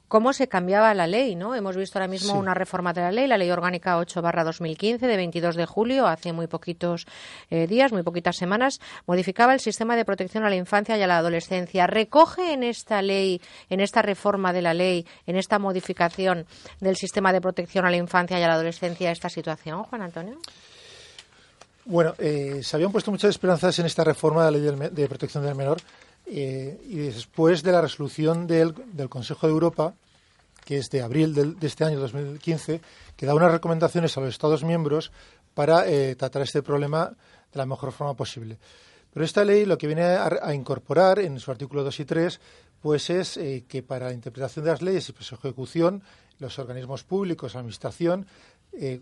cómo 0.08 0.32
se 0.34 0.48
cambiaba 0.48 0.94
la 0.94 1.08
ley, 1.08 1.36
¿no? 1.36 1.56
Hemos 1.56 1.76
visto 1.76 2.00
ahora 2.00 2.08
mismo 2.08 2.40
una 2.40 2.54
reforma 2.54 2.94
de 2.94 3.02
la 3.02 3.12
ley, 3.12 3.28
la 3.28 3.38
Ley 3.38 3.52
Orgánica 3.52 3.98
8 3.98 4.22
2015 4.22 5.06
de 5.06 5.18
22 5.18 5.56
de 5.56 5.66
julio, 5.66 6.08
hace 6.08 6.34
muy 6.34 6.48
poquitos 6.48 7.06
eh, 7.50 7.68
días, 7.68 7.92
muy 7.92 8.04
poquitas 8.04 8.38
semanas, 8.38 8.80
modificaba 9.06 9.54
el 9.54 9.60
sistema 9.60 9.96
de 9.96 10.06
protección 10.06 10.46
a 10.46 10.50
la 10.50 10.56
infancia 10.56 10.98
y 10.98 11.02
a 11.02 11.08
la 11.08 11.18
adolescencia. 11.18 11.88
¿Recoge 11.88 12.54
en 12.54 12.64
esta 12.64 13.02
ley, 13.02 13.42
en 13.70 13.80
esta 13.80 14.02
reforma 14.02 14.54
de 14.54 14.62
la 14.62 14.74
ley, 14.74 15.06
en 15.26 15.36
esta 15.36 15.60
modificación 15.60 16.46
del 16.80 16.96
sistema 16.96 17.34
de 17.34 17.42
protección 17.42 17.86
a 17.86 17.90
la 17.90 17.98
infancia 17.98 18.40
y 18.40 18.44
a 18.44 18.48
la 18.48 18.54
adolescencia 18.54 19.12
esta 19.12 19.30
situación, 19.30 19.84
Juan 19.84 20.02
Antonio? 20.02 20.38
Bueno, 21.90 22.16
eh, 22.18 22.60
se 22.64 22.76
habían 22.76 22.92
puesto 22.92 23.12
muchas 23.12 23.30
esperanzas 23.30 23.80
en 23.80 23.86
esta 23.86 24.04
reforma 24.04 24.46
de 24.46 24.52
la 24.52 24.58
ley 24.58 24.90
de 24.92 25.08
protección 25.08 25.46
del 25.46 25.56
menor 25.56 25.78
eh, 26.26 26.82
y 26.84 26.98
después 26.98 27.64
de 27.64 27.72
la 27.72 27.80
resolución 27.80 28.46
del, 28.46 28.74
Consejo 29.08 29.48
de 29.48 29.54
Europa, 29.54 29.94
que 30.66 30.80
es 30.80 30.90
de 30.90 31.02
abril 31.02 31.34
de 31.34 31.66
este 31.66 31.86
año 31.86 31.98
2015, 31.98 32.82
que 33.16 33.26
da 33.26 33.34
unas 33.34 33.54
recomendaciones 33.54 34.18
a 34.18 34.20
los 34.20 34.32
Estados 34.32 34.66
miembros 34.66 35.14
para 35.54 35.88
eh, 35.88 36.18
tratar 36.18 36.42
este 36.42 36.62
problema 36.62 37.08
de 37.54 37.58
la 37.58 37.66
mejor 37.66 37.94
forma 37.94 38.16
posible. 38.16 38.58
Pero 39.14 39.24
esta 39.24 39.46
ley 39.46 39.66
lo 39.66 39.78
que 39.78 39.88
viene 39.88 40.04
a, 40.04 40.54
incorporar 40.54 41.20
en 41.20 41.40
su 41.40 41.52
artículo 41.52 41.86
2 41.86 42.02
y 42.02 42.06
3 42.06 42.40
pues 42.82 43.10
es 43.10 43.40
que 43.66 43.82
para 43.82 44.08
la 44.08 44.14
interpretación 44.14 44.66
de 44.66 44.72
las 44.72 44.82
leyes 44.82 45.10
y 45.10 45.24
su 45.24 45.36
ejecución, 45.36 46.04
los 46.40 46.60
organismos 46.60 47.06
públicos, 47.06 47.54
la 47.54 47.62
Administración, 47.62 48.28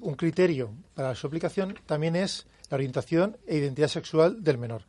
un 0.02 0.14
criterio 0.14 0.70
para 0.94 1.16
su 1.16 1.26
aplicación 1.26 1.76
también 1.88 2.16
es 2.16 2.46
la 2.70 2.76
orientación 2.76 3.38
e 3.48 3.58
identidad 3.58 3.88
sexual 3.88 4.44
del 4.44 4.58
menor. 4.58 4.84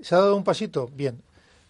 ¿Se 0.00 0.14
ha 0.14 0.18
dado 0.18 0.36
un 0.36 0.44
pasito? 0.44 0.88
Bien. 0.92 1.22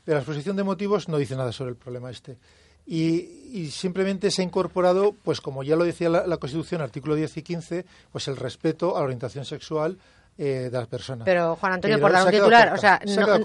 Pero 0.05 0.17
la 0.17 0.23
exposición 0.23 0.57
de 0.57 0.65
motivos 0.65 1.09
no 1.09 1.19
dice 1.19 1.37
nada 1.37 1.53
sobre 1.53 1.71
el 1.71 1.77
problema 1.77 2.11
este. 2.11 2.39
Y, 2.87 3.71
simplemente 3.71 4.31
se 4.31 4.43
ha 4.43 4.45
incorporado, 4.45 5.15
pues 5.23 5.41
como 5.41 5.63
ya 5.63 5.77
lo 5.77 5.85
decía 5.85 6.09
la, 6.09 6.37
Constitución, 6.39 6.81
artículo 6.81 7.15
10 7.15 7.37
y 7.37 7.43
15, 7.43 7.85
pues 8.11 8.27
el 8.27 8.37
respeto 8.37 8.97
a 8.97 9.01
la 9.01 9.05
orientación 9.05 9.45
sexual 9.45 9.99
eh, 10.39 10.71
de 10.71 10.79
la 10.79 10.87
persona. 10.87 11.25
Pero, 11.25 11.57
Juan 11.57 11.75
Antonio, 11.75 12.01
por 12.01 12.13
dar 12.13 12.25
un 12.25 12.31
titular, 12.31 12.73
o 12.73 12.79
sea, 12.79 13.01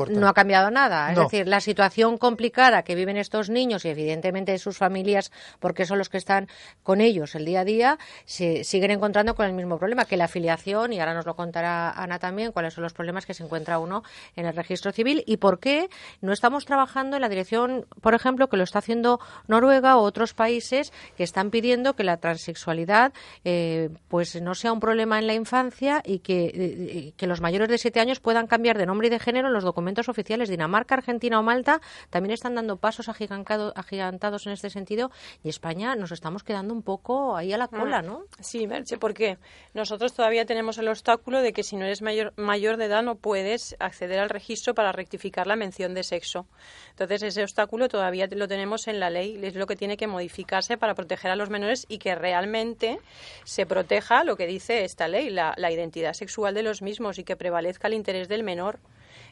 no, 0.09 0.27
ha 0.27 0.33
cambiado 0.33 0.71
nada. 0.71 1.11
Es 1.11 1.17
decir, 1.17 1.47
la 1.47 1.59
situación 1.59 2.17
complicada 2.17 2.83
que 2.83 2.95
viven 2.95 3.17
estos 3.17 3.49
niños 3.49 3.85
y, 3.85 3.89
evidentemente, 3.89 4.57
sus 4.57 4.77
familias, 4.77 5.31
porque 5.59 5.85
son 5.85 5.97
los 5.97 6.09
que 6.09 6.17
están 6.17 6.47
con 6.83 7.01
ellos 7.01 7.35
el 7.35 7.45
día 7.45 7.61
a 7.61 7.65
día, 7.65 7.99
se 8.25 8.63
siguen 8.63 8.91
encontrando 8.91 9.35
con 9.35 9.45
el 9.45 9.53
mismo 9.53 9.77
problema, 9.77 10.05
que 10.05 10.17
la 10.17 10.25
afiliación, 10.25 10.93
y 10.93 10.99
ahora 10.99 11.13
nos 11.13 11.25
lo 11.25 11.35
contará 11.35 11.91
Ana 11.91 12.19
también, 12.19 12.51
cuáles 12.51 12.73
son 12.73 12.83
los 12.83 12.93
problemas 12.93 13.25
que 13.25 13.33
se 13.33 13.43
encuentra 13.43 13.79
uno 13.79 14.03
en 14.35 14.45
el 14.45 14.55
registro 14.55 14.91
civil 14.91 15.23
y 15.25 15.37
por 15.37 15.59
qué 15.59 15.89
no 16.21 16.31
estamos 16.31 16.65
trabajando 16.65 17.17
en 17.17 17.21
la 17.21 17.29
dirección, 17.29 17.85
por 18.01 18.13
ejemplo, 18.13 18.47
que 18.47 18.57
lo 18.57 18.63
está 18.63 18.79
haciendo 18.79 19.19
Noruega 19.47 19.97
o 19.97 20.01
otros 20.01 20.33
países 20.33 20.93
que 21.15 21.23
están 21.23 21.51
pidiendo 21.51 21.95
que 21.95 22.03
la 22.03 22.17
transexualidad 22.17 23.13
eh, 23.43 23.89
pues 24.07 24.41
no 24.41 24.55
sea 24.55 24.71
un 24.73 24.79
problema 24.79 25.19
en 25.19 25.27
la 25.27 25.33
infancia 25.33 26.01
y 26.05 26.19
que 26.19 26.76
eh, 26.77 27.13
que 27.17 27.27
los 27.27 27.41
mayores 27.41 27.69
de 27.69 27.77
siete 27.77 27.99
años 27.99 28.19
puedan 28.19 28.47
cambiar 28.47 28.77
de 28.77 28.85
nombre 28.85 29.07
y 29.07 29.09
de 29.09 29.19
género 29.19 29.47
en 29.47 29.53
los 29.53 29.63
documentos 29.63 30.09
oficiales. 30.09 30.49
Dinamarca, 30.49 30.95
Argentina 30.95 31.39
o 31.39 31.43
Malta 31.43 31.81
también 32.09 32.33
están 32.33 32.55
dando 32.55 32.77
pasos 32.77 33.09
agigantados 33.09 34.45
en 34.45 34.53
este 34.53 34.69
sentido 34.69 35.11
y 35.43 35.49
España 35.49 35.95
nos 35.95 36.11
estamos 36.11 36.43
quedando 36.43 36.73
un 36.73 36.83
poco 36.83 37.35
ahí 37.35 37.53
a 37.53 37.57
la 37.57 37.67
cola, 37.67 38.01
¿no? 38.01 38.25
Sí, 38.39 38.67
Merche, 38.67 38.97
porque 38.97 39.37
nosotros 39.73 40.13
todavía 40.13 40.45
tenemos 40.45 40.77
el 40.77 40.87
obstáculo 40.87 41.41
de 41.41 41.53
que 41.53 41.63
si 41.63 41.75
no 41.77 41.85
eres 41.85 42.01
mayor, 42.01 42.33
mayor 42.35 42.77
de 42.77 42.85
edad 42.85 43.01
no 43.01 43.15
puedes 43.15 43.75
acceder 43.79 44.19
al 44.19 44.29
registro 44.29 44.75
para 44.75 44.91
rectificar 44.91 45.47
la 45.47 45.55
mención 45.55 45.93
de 45.93 46.03
sexo. 46.03 46.45
Entonces, 46.91 47.23
ese 47.23 47.43
obstáculo 47.43 47.87
todavía 47.89 48.27
lo 48.29 48.47
tenemos 48.47 48.87
en 48.87 48.99
la 48.99 49.09
ley, 49.09 49.39
es 49.41 49.55
lo 49.55 49.65
que 49.65 49.75
tiene 49.75 49.97
que 49.97 50.07
modificarse 50.07 50.77
para 50.77 50.93
proteger 50.93 51.31
a 51.31 51.35
los 51.35 51.49
menores 51.49 51.85
y 51.87 51.97
que 51.97 52.15
realmente 52.15 52.99
se 53.45 53.65
proteja 53.65 54.23
lo 54.23 54.35
que 54.35 54.45
dice 54.45 54.83
esta 54.83 55.07
ley, 55.07 55.29
la, 55.29 55.53
la 55.57 55.71
identidad 55.71 56.13
sexual 56.13 56.53
de 56.53 56.63
los 56.63 56.66
mismos 56.81 57.19
y 57.19 57.23
que 57.23 57.35
prevalezca 57.35 57.87
el 57.87 57.93
interés 57.93 58.27
del 58.27 58.43
menor 58.43 58.79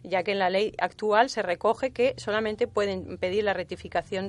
ya 0.04 0.24
que 0.24 0.32
en 0.32 0.40
la 0.40 0.50
ley 0.50 0.74
actual 0.78 1.30
se 1.30 1.42
recoge 1.42 1.92
que 1.92 2.14
solamente 2.18 2.68
pueden 2.68 3.18
pedir 3.18 3.44
la 3.44 3.54
rectificación 3.54 4.28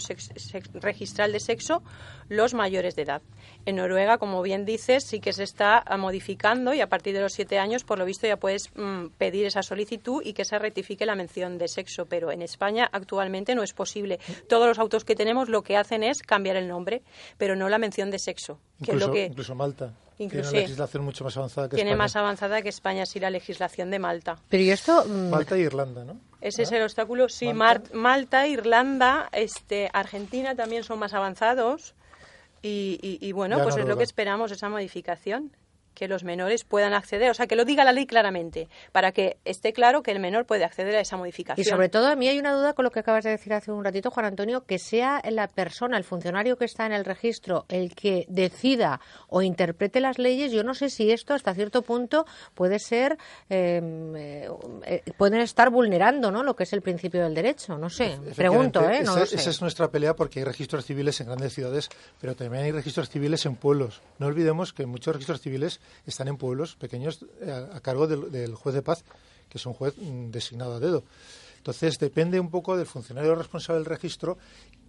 registral 0.75 1.32
de 1.32 1.40
sexo 1.40 1.82
los 2.28 2.54
mayores 2.54 2.96
de 2.96 3.02
edad. 3.02 3.22
En 3.66 3.76
Noruega, 3.76 4.18
como 4.18 4.42
bien 4.42 4.64
dices, 4.64 5.04
sí 5.04 5.20
que 5.20 5.32
se 5.32 5.44
está 5.44 5.84
modificando 5.98 6.75
y 6.75 6.80
a 6.80 6.88
partir 6.88 7.14
de 7.14 7.20
los 7.20 7.32
siete 7.32 7.58
años, 7.58 7.84
por 7.84 7.98
lo 7.98 8.04
visto, 8.04 8.26
ya 8.26 8.36
puedes 8.36 8.70
mm, 8.75 9.08
pedir 9.18 9.46
esa 9.46 9.62
solicitud 9.62 10.22
y 10.25 10.32
que 10.32 10.44
se 10.44 10.58
rectifique 10.58 11.06
la 11.06 11.14
mención 11.14 11.58
de 11.58 11.68
sexo. 11.68 12.06
Pero 12.06 12.32
en 12.32 12.42
España 12.42 12.88
actualmente 12.90 13.54
no 13.54 13.62
es 13.62 13.72
posible. 13.72 14.18
Todos 14.48 14.66
los 14.66 14.78
autos 14.78 15.04
que 15.04 15.14
tenemos 15.14 15.48
lo 15.48 15.62
que 15.62 15.76
hacen 15.76 16.02
es 16.02 16.22
cambiar 16.22 16.56
el 16.56 16.68
nombre, 16.68 17.02
pero 17.38 17.54
no 17.54 17.68
la 17.68 17.78
mención 17.78 18.10
de 18.10 18.18
sexo. 18.18 18.58
Que 18.84 18.92
es 18.92 18.98
lo 18.98 19.10
que... 19.10 19.26
incluso 19.26 19.54
Malta. 19.54 19.92
Incluso, 20.18 20.50
tiene 20.50 20.58
una 20.58 20.68
legislación 20.68 21.04
mucho 21.04 21.25
más 21.25 21.37
avanzada 21.37 21.68
que 21.68 21.76
Tiene 21.76 21.94
más 21.94 22.16
avanzada 22.16 22.62
que 22.62 22.70
España, 22.70 23.04
sí, 23.04 23.20
la 23.20 23.30
legislación 23.30 23.90
de 23.90 23.99
Malta. 23.99 24.37
Pero 24.49 24.62
y 24.62 24.70
esto... 24.70 25.04
Mm, 25.04 25.30
Malta 25.30 25.58
y 25.58 25.62
Irlanda, 25.62 26.04
¿no? 26.04 26.18
Ese 26.40 26.62
es 26.62 26.73
el 26.73 26.82
obstáculo. 26.82 27.28
Sí, 27.28 27.52
Malta, 27.52 28.46
Irlanda, 28.46 29.28
este, 29.32 29.90
Argentina 29.92 30.54
también 30.54 30.85
son 30.85 30.99
más 30.99 31.12
avanzados. 31.12 31.94
Y, 32.62 32.99
y, 33.20 33.32
bueno, 33.32 33.62
pues 33.62 33.76
es 33.76 33.87
lo 33.87 33.96
que 33.96 34.04
esperamos, 34.04 34.50
esa 34.50 34.68
modificación 34.68 35.52
que 35.96 36.06
los 36.06 36.22
menores 36.22 36.62
puedan 36.62 36.92
acceder, 36.92 37.30
o 37.30 37.34
sea, 37.34 37.46
que 37.46 37.56
lo 37.56 37.64
diga 37.64 37.82
la 37.82 37.92
ley 37.92 38.06
claramente, 38.06 38.68
para 38.92 39.10
que 39.10 39.38
esté 39.44 39.72
claro 39.72 40.02
que 40.02 40.12
el 40.12 40.20
menor 40.20 40.44
puede 40.44 40.62
acceder 40.62 40.94
a 40.94 41.00
esa 41.00 41.16
modificación. 41.16 41.66
Y 41.66 41.68
sobre 41.68 41.88
todo, 41.88 42.06
a 42.08 42.14
mí 42.14 42.28
hay 42.28 42.38
una 42.38 42.52
duda 42.52 42.74
con 42.74 42.84
lo 42.84 42.90
que 42.90 43.00
acabas 43.00 43.24
de 43.24 43.30
decir 43.30 43.54
hace 43.54 43.72
un 43.72 43.82
ratito, 43.82 44.10
Juan 44.10 44.26
Antonio, 44.26 44.64
que 44.64 44.78
sea 44.78 45.22
la 45.30 45.48
persona, 45.48 45.96
el 45.96 46.04
funcionario 46.04 46.56
que 46.56 46.66
está 46.66 46.86
en 46.86 46.92
el 46.92 47.04
registro, 47.04 47.64
el 47.68 47.94
que 47.94 48.26
decida 48.28 49.00
o 49.28 49.42
interprete 49.42 50.00
las 50.00 50.18
leyes. 50.18 50.52
Yo 50.52 50.62
no 50.62 50.74
sé 50.74 50.90
si 50.90 51.10
esto, 51.10 51.32
hasta 51.32 51.54
cierto 51.54 51.80
punto, 51.82 52.26
puede 52.54 52.78
ser, 52.78 53.16
em, 53.48 54.14
eh, 54.14 54.48
eh, 54.84 55.02
pueden 55.16 55.40
estar 55.40 55.70
vulnerando, 55.70 56.30
¿no? 56.30 56.42
Lo 56.42 56.54
que 56.54 56.64
es 56.64 56.72
el 56.74 56.82
principio 56.82 57.22
del 57.22 57.34
derecho. 57.34 57.78
No 57.78 57.88
sé, 57.88 58.18
pregunto, 58.36 58.88
¿eh? 58.88 58.98
esa, 59.00 59.22
esa 59.22 59.50
es 59.50 59.62
nuestra 59.62 59.90
pelea 59.90 60.14
porque 60.14 60.40
hay 60.40 60.44
registros 60.44 60.84
civiles 60.84 61.18
en 61.22 61.28
grandes 61.28 61.54
ciudades, 61.54 61.88
pero 62.20 62.36
también 62.36 62.64
hay 62.64 62.72
registros 62.72 63.08
civiles 63.08 63.46
en 63.46 63.56
pueblos. 63.56 64.02
No 64.18 64.26
olvidemos 64.26 64.74
que 64.74 64.84
muchos 64.84 65.14
registros 65.14 65.40
civiles 65.40 65.80
están 66.06 66.28
en 66.28 66.36
pueblos 66.36 66.76
pequeños 66.76 67.24
eh, 67.40 67.68
a, 67.72 67.80
cargo 67.80 68.06
del, 68.06 68.54
juez 68.54 68.74
de 68.74 68.82
paz, 68.82 69.04
que 69.48 69.58
es 69.58 69.66
un 69.66 69.74
juez 69.74 69.94
mm, 69.96 70.30
designado 70.30 70.74
a 70.74 70.80
dedo. 70.80 71.04
Entonces, 71.58 71.98
depende 71.98 72.38
un 72.38 72.50
poco 72.50 72.76
del 72.76 72.86
funcionario 72.86 73.34
responsable 73.34 73.80
del 73.80 73.86
registro 73.86 74.38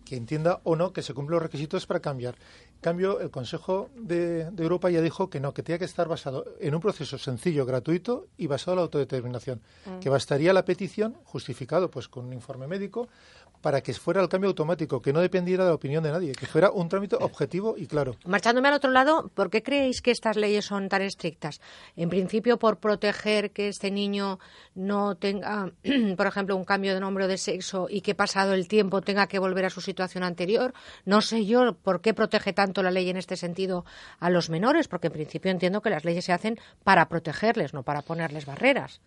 que 0.07 0.15
entienda 0.15 0.61
o 0.63 0.75
no 0.75 0.93
que 0.93 1.01
se 1.01 1.13
cumplen 1.13 1.33
los 1.33 1.43
requisitos 1.43 1.85
para 1.85 1.99
cambiar. 1.99 2.35
En 2.75 2.81
cambio, 2.81 3.19
el 3.19 3.29
Consejo 3.29 3.89
de, 3.95 4.43
Europa 4.57 4.89
ya 4.89 5.01
dijo 5.01 5.29
que 5.29 5.39
no, 5.39 5.53
que 5.53 5.63
tenía 5.63 5.79
que 5.79 5.85
estar 5.85 6.07
basado 6.07 6.45
en 6.61 6.75
un 6.75 6.79
proceso 6.79 7.17
sencillo, 7.17 7.65
gratuito 7.65 8.27
y 8.37 8.47
basado 8.47 8.73
en 8.73 8.75
la 8.77 8.81
autodeterminación. 8.83 9.59
Mm. 9.85 9.99
Que 9.99 10.09
bastaría 10.09 10.53
la 10.53 10.63
petición, 10.63 11.17
justificado 11.25 11.91
pues 11.91 12.07
con 12.07 12.25
un 12.25 12.33
informe 12.33 12.67
médico, 12.67 13.09
para 13.61 13.81
que 13.81 13.93
fuera 13.93 14.21
el 14.21 14.29
cambio 14.29 14.49
automático, 14.49 15.01
que 15.01 15.13
no 15.13 15.19
dependiera 15.19 15.63
de 15.63 15.69
la 15.71 15.75
opinión 15.75 16.03
de 16.03 16.11
nadie, 16.11 16.31
que 16.33 16.45
fuera 16.45 16.71
un 16.71 16.89
trámite 16.89 17.15
objetivo 17.15 17.75
y 17.77 17.87
claro. 17.87 18.15
Marchándome 18.25 18.67
al 18.67 18.75
otro 18.75 18.91
lado, 18.91 19.29
¿por 19.33 19.49
qué 19.49 19.63
creéis 19.63 20.01
que 20.01 20.11
estas 20.11 20.37
leyes 20.37 20.65
son 20.65 20.89
tan 20.89 21.01
estrictas? 21.01 21.61
En 21.95 22.09
principio, 22.09 22.57
por 22.57 22.77
proteger 22.77 23.51
que 23.51 23.67
este 23.67 23.91
niño 23.91 24.39
no 24.75 25.15
tenga, 25.15 25.71
por 26.17 26.27
ejemplo, 26.27 26.55
un 26.55 26.65
cambio 26.65 26.93
de 26.93 26.99
nombre 26.99 27.25
o 27.25 27.27
de 27.27 27.37
sexo 27.37 27.87
y 27.89 28.01
que 28.01 28.15
pasado 28.15 28.53
el 28.53 28.67
tiempo 28.67 29.01
tenga 29.01 29.27
que 29.27 29.39
volver 29.39 29.65
a 29.65 29.69
su 29.69 29.81
situación 29.81 30.23
anterior. 30.23 30.73
No 31.05 31.21
sé 31.21 31.45
yo 31.45 31.73
por 31.73 32.01
qué 32.01 32.13
protege 32.13 32.53
tanto 32.53 32.83
la 32.83 32.91
ley 32.91 33.09
en 33.09 33.17
este 33.17 33.35
sentido 33.35 33.85
a 34.19 34.29
los 34.29 34.49
menores, 34.49 34.87
porque 34.87 35.07
en 35.07 35.13
principio 35.13 35.51
entiendo 35.51 35.81
que 35.81 35.89
las 35.89 36.05
leyes 36.05 36.25
se 36.25 36.33
hacen 36.33 36.59
para 36.83 37.09
protegerles, 37.09 37.73
no 37.73 37.83
para 37.83 38.01
ponerles 38.01 38.45
barreras. 38.45 39.01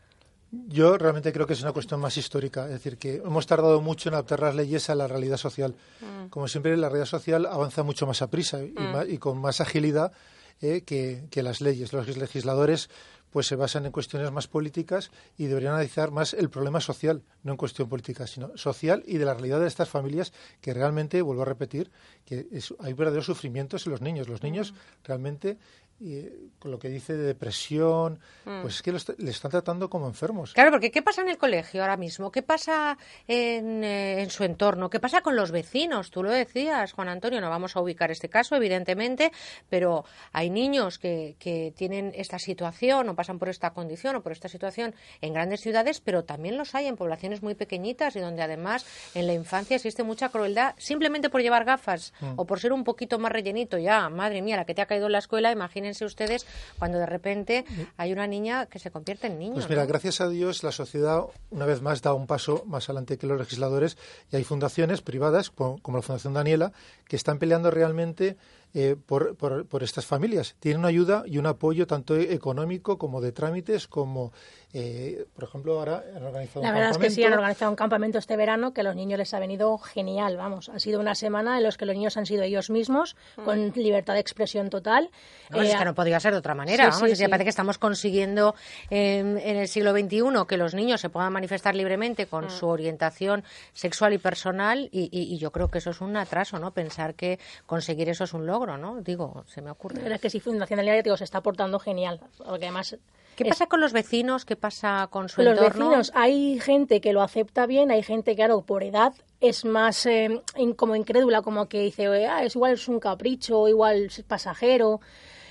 Yo 0.53 0.99
realmente 0.99 1.33
creo 1.33 1.47
que 1.47 1.53
es 1.53 1.63
una 1.63 1.73
cuestión 1.73 2.01
más 2.01 2.17
histórica, 2.17 2.65
es 2.65 2.73
decir, 2.73 2.99
que 2.99 3.17
hemos 3.17 3.47
tardado 3.47 3.81
mucho 3.81 4.09
en 4.09 4.15
adaptar 4.15 4.41
las 4.41 4.55
leyes 4.55 4.91
a 4.91 4.97
la 4.97 5.07
realidad 5.07 5.37
social. 5.37 5.77
Mm. 6.01 6.27
Como 6.27 6.49
siempre, 6.49 6.77
la 6.77 6.89
realidad 6.89 7.07
social 7.07 7.47
avanza 7.47 7.85
mucho 7.85 8.07
más 8.07 8.21
a 8.21 8.31
prisa 8.31 8.61
y, 8.63 8.73
mm. 8.73 9.17
con 9.19 9.39
más 9.41 9.61
agilidad 9.61 10.13
eh, 10.61 10.83
que, 10.83 11.25
que, 11.31 11.45
las 11.45 11.61
leyes. 11.61 11.93
Los 11.93 12.17
legisladores 12.17 12.91
pues 13.31 13.47
se 13.47 13.55
basan 13.55 13.87
en 13.87 13.93
cuestiones 13.93 14.31
más 14.33 14.49
políticas 14.49 15.13
y 15.39 15.47
deberían 15.47 15.75
analizar 15.75 16.11
más 16.11 16.35
el 16.35 16.51
problema 16.51 16.81
social, 16.81 17.23
no 17.45 17.53
en 17.53 17.57
cuestión 17.57 17.89
política, 17.89 18.27
sino 18.27 18.57
social 18.57 19.05
y 19.07 19.19
de 19.19 19.25
la 19.25 19.35
realidad 19.35 19.61
de 19.61 19.69
estas 19.69 19.89
familias 19.89 20.33
que 20.61 20.75
realmente, 20.75 21.23
vuelvo 21.23 21.43
a 21.43 21.47
repetir, 21.47 21.93
que 22.25 22.49
hay 22.81 22.93
verdaderos 22.93 23.27
sufrimientos 23.27 23.87
en 23.87 23.93
los 23.93 24.01
niños. 24.01 24.29
Los 24.29 24.43
niños 24.43 24.73
mm. 24.73 24.77
realmente 25.05 25.59
y 26.01 26.51
con 26.59 26.71
lo 26.71 26.79
que 26.79 26.89
dice 26.89 27.15
de 27.15 27.25
depresión, 27.25 28.19
mm. 28.47 28.63
pues 28.63 28.77
es 28.77 28.83
que 28.83 28.93
le 28.93 29.31
están 29.31 29.51
tratando 29.51 29.91
como 29.91 30.07
enfermos. 30.07 30.55
Claro, 30.55 30.71
porque 30.71 30.91
¿qué 30.91 31.03
pasa 31.03 31.21
en 31.21 31.29
el 31.29 31.37
colegio 31.37 31.83
ahora 31.83 31.99
mismo? 31.99 32.33
¿Qué 32.33 32.43
pasa 32.43 32.97
en, 33.29 33.85
eh, 33.85 34.23
en, 34.23 34.31
su 34.31 34.45
entorno? 34.45 34.89
¿Qué 34.89 34.99
pasa 34.99 35.21
con 35.21 35.37
los 35.37 35.51
vecinos? 35.51 36.11
Tú 36.11 36.23
lo 36.23 36.31
decías, 36.31 36.93
Juan 36.93 37.09
Antonio, 37.09 37.41
no 37.41 37.51
vamos 37.51 37.77
a 37.77 37.81
ubicar 37.81 38.11
este 38.11 38.31
caso, 38.31 38.57
evidentemente, 38.57 39.31
pero 39.69 40.05
hay 40.33 40.49
niños 40.49 40.99
que, 40.99 41.37
que 41.39 41.73
tienen 41.77 42.13
esta 42.15 42.39
situación 42.39 43.09
o 43.09 43.15
pasan 43.15 43.39
por 43.39 43.51
esta 43.51 43.71
condición 43.71 44.17
o 44.17 44.23
por 44.23 44.33
esta 44.33 44.49
situación 44.49 44.95
en 45.21 45.35
grandes 45.35 45.61
ciudades, 45.61 46.01
pero 46.01 46.25
también 46.25 46.57
los 46.57 46.75
hay 46.75 46.87
en 46.87 46.97
poblaciones 46.97 47.43
muy 47.43 47.55
pequeñitas 47.55 48.17
y 48.17 48.21
donde 48.21 48.43
además 48.43 48.87
en 49.15 49.27
la 49.27 49.35
infancia 49.35 49.77
existe 49.77 50.03
mucha 50.03 50.31
crueldad 50.31 50.75
simplemente 50.79 51.29
por 51.29 51.43
llevar 51.43 51.67
gafas 51.67 52.15
mm. 52.21 52.33
o 52.37 52.47
por 52.47 52.59
ser 52.59 52.73
un 52.73 52.85
poquito 52.85 53.19
más 53.19 53.33
rellenito. 53.33 53.77
Ya, 53.77 54.09
madre 54.09 54.41
mía, 54.41 54.57
la 54.57 54.65
que 54.65 54.75
te 54.75 54.81
ha 54.81 54.87
caído 54.87 55.07
en 55.07 55.13
la 55.13 55.19
escuela, 55.19 55.53
imagínense 55.91 56.05
ustedes 56.05 56.47
cuando 56.79 56.99
de 56.99 57.07
repente 57.07 57.65
hay 57.97 58.13
una 58.13 58.27
niña 58.27 58.67
que 58.67 58.79
se 58.79 58.91
convierte 58.91 59.27
en 59.27 59.39
niño. 59.39 59.55
Pues 59.55 59.69
mira, 59.69 59.85
gracias 59.87 60.21
a 60.21 60.29
Dios 60.29 60.63
la 60.63 60.73
sociedad 60.73 61.25
una 61.51 61.67
vez 61.67 61.83
más 61.83 62.03
da 62.03 62.15
un 62.15 62.27
paso 62.27 62.63
más 62.67 62.89
adelante 62.89 63.19
que 63.19 63.27
los 63.27 63.39
legisladores 63.39 63.97
y 64.31 64.37
hay 64.37 64.45
fundaciones 64.45 65.03
privadas 65.03 65.51
como 65.51 65.97
la 65.97 66.03
Fundación 66.03 66.35
Daniela 66.35 66.73
que 67.09 67.17
están 67.17 67.39
peleando 67.39 67.71
realmente 67.71 68.37
eh, 68.73 68.95
por, 69.05 69.37
por, 69.37 69.83
estas 69.83 70.07
familias. 70.07 70.55
Tienen 70.61 70.79
una 70.79 70.89
ayuda 70.89 71.25
y 71.27 71.39
un 71.39 71.47
apoyo 71.47 71.89
tanto 71.89 72.17
económico 72.17 72.99
como 72.99 73.21
de 73.21 73.33
trámites, 73.33 73.89
como, 73.89 74.33
eh, 74.73 75.27
por 75.35 75.43
ejemplo, 75.43 75.77
ahora 75.77 76.05
han 76.15 76.23
organizado 76.23 76.63
La 76.65 76.71
verdad 76.71 76.91
es 76.93 76.99
que 76.99 77.11
sí, 77.11 77.25
han 77.25 77.33
organizado 77.33 77.73
un 77.73 77.77
campamento 77.77 78.19
este 78.19 78.37
verano 78.37 78.73
que 78.73 78.83
a 78.83 78.85
los 78.85 78.95
niños 78.95 79.19
les 79.19 79.35
ha 79.35 79.41
venido 79.41 79.77
genial, 79.79 80.37
vamos. 80.37 80.69
Ha 80.69 80.79
sido 80.79 81.01
una 81.01 81.17
semana 81.17 81.59
en 81.59 81.65
los 81.65 81.77
que 81.77 81.85
los 81.85 81.97
niños 81.97 82.17
han 82.17 82.27
sido 82.27 82.45
ellos 82.45 82.71
mismos, 82.71 83.17
mm. 83.39 83.43
con 83.43 83.73
libertad 83.75 84.15
de 84.15 84.21
expresión 84.21 84.71
total. 84.71 85.11
No, 85.51 85.63
es 85.63 85.75
eh, 85.75 85.77
que 85.77 85.85
no 85.85 85.95
podía 85.97 86.21
ser 86.21 86.33
de 86.33 86.39
otra 86.39 86.55
manera, 86.55 86.91
vamos. 86.91 87.01
parece 87.01 87.45
que 87.45 87.51
estamos 87.51 87.79
consiguiendo 87.79 88.55
en, 88.89 89.37
el 89.39 89.67
siglo 89.67 89.91
XXI 89.91 90.47
que 90.47 90.57
los 90.57 90.75
niños 90.75 91.01
se 91.01 91.11
puedan 91.11 91.33
manifestar 91.33 91.75
libremente 91.75 92.27
con 92.27 92.45
mm. 92.45 92.51
su 92.51 92.69
orientación 92.69 93.43
sexual 93.73 94.13
y 94.13 94.19
personal 94.19 94.89
y, 94.93 95.09
y, 95.11 95.39
yo 95.39 95.51
creo 95.51 95.71
que 95.71 95.79
eso 95.79 95.91
es 95.91 96.01
un 96.01 96.17
atraso, 96.17 96.59
¿no? 96.59 96.73
Pensar 96.73 97.15
que 97.15 97.41
conseguir 97.67 98.09
eso 98.09 98.25
es 98.25 98.33
un 98.33 98.47
logro 98.47 98.60
¿no? 98.67 99.01
Digo, 99.01 99.45
se 99.47 99.63
me 99.63 99.71
ocurre. 99.71 100.01
Pero 100.03 100.15
es 100.15 100.21
que 100.21 100.31
si 100.31 100.41
Fundación 100.41 100.81
Aliaria 100.81 101.03
digo, 101.03 101.17
se 101.17 101.25
está 101.25 101.41
portando 101.41 101.79
genial, 101.79 102.21
porque 102.39 102.67
además... 102.67 102.97
¿Qué 103.37 103.45
pasa 103.47 103.67
con 103.67 103.81
los 103.81 103.93
vecinos? 103.93 104.45
¿Qué 104.45 104.57
pasa 104.57 105.09
con 105.11 105.29
su 105.29 105.43
los 105.43 105.59
vecinos, 105.59 106.13
hay 106.15 106.61
gente 106.61 107.01
que 107.01 107.13
lo 107.13 107.23
acepta 107.23 107.67
bien, 107.67 107.91
hay 107.91 108.03
gente, 108.03 108.35
claro, 108.37 108.63
por 108.63 108.83
edad 108.83 109.15
es 109.41 109.65
más 109.65 110.05
eh, 110.05 110.43
como 110.77 110.95
incrédula, 110.95 111.41
como 111.41 111.69
que 111.69 111.81
dice, 111.81 112.27
ah, 112.27 112.45
es 112.45 112.55
igual 112.55 112.73
es 112.73 112.89
un 112.89 113.01
capricho, 113.01 113.69
igual 113.69 114.07
es 114.07 114.23
pasajero. 114.23 115.01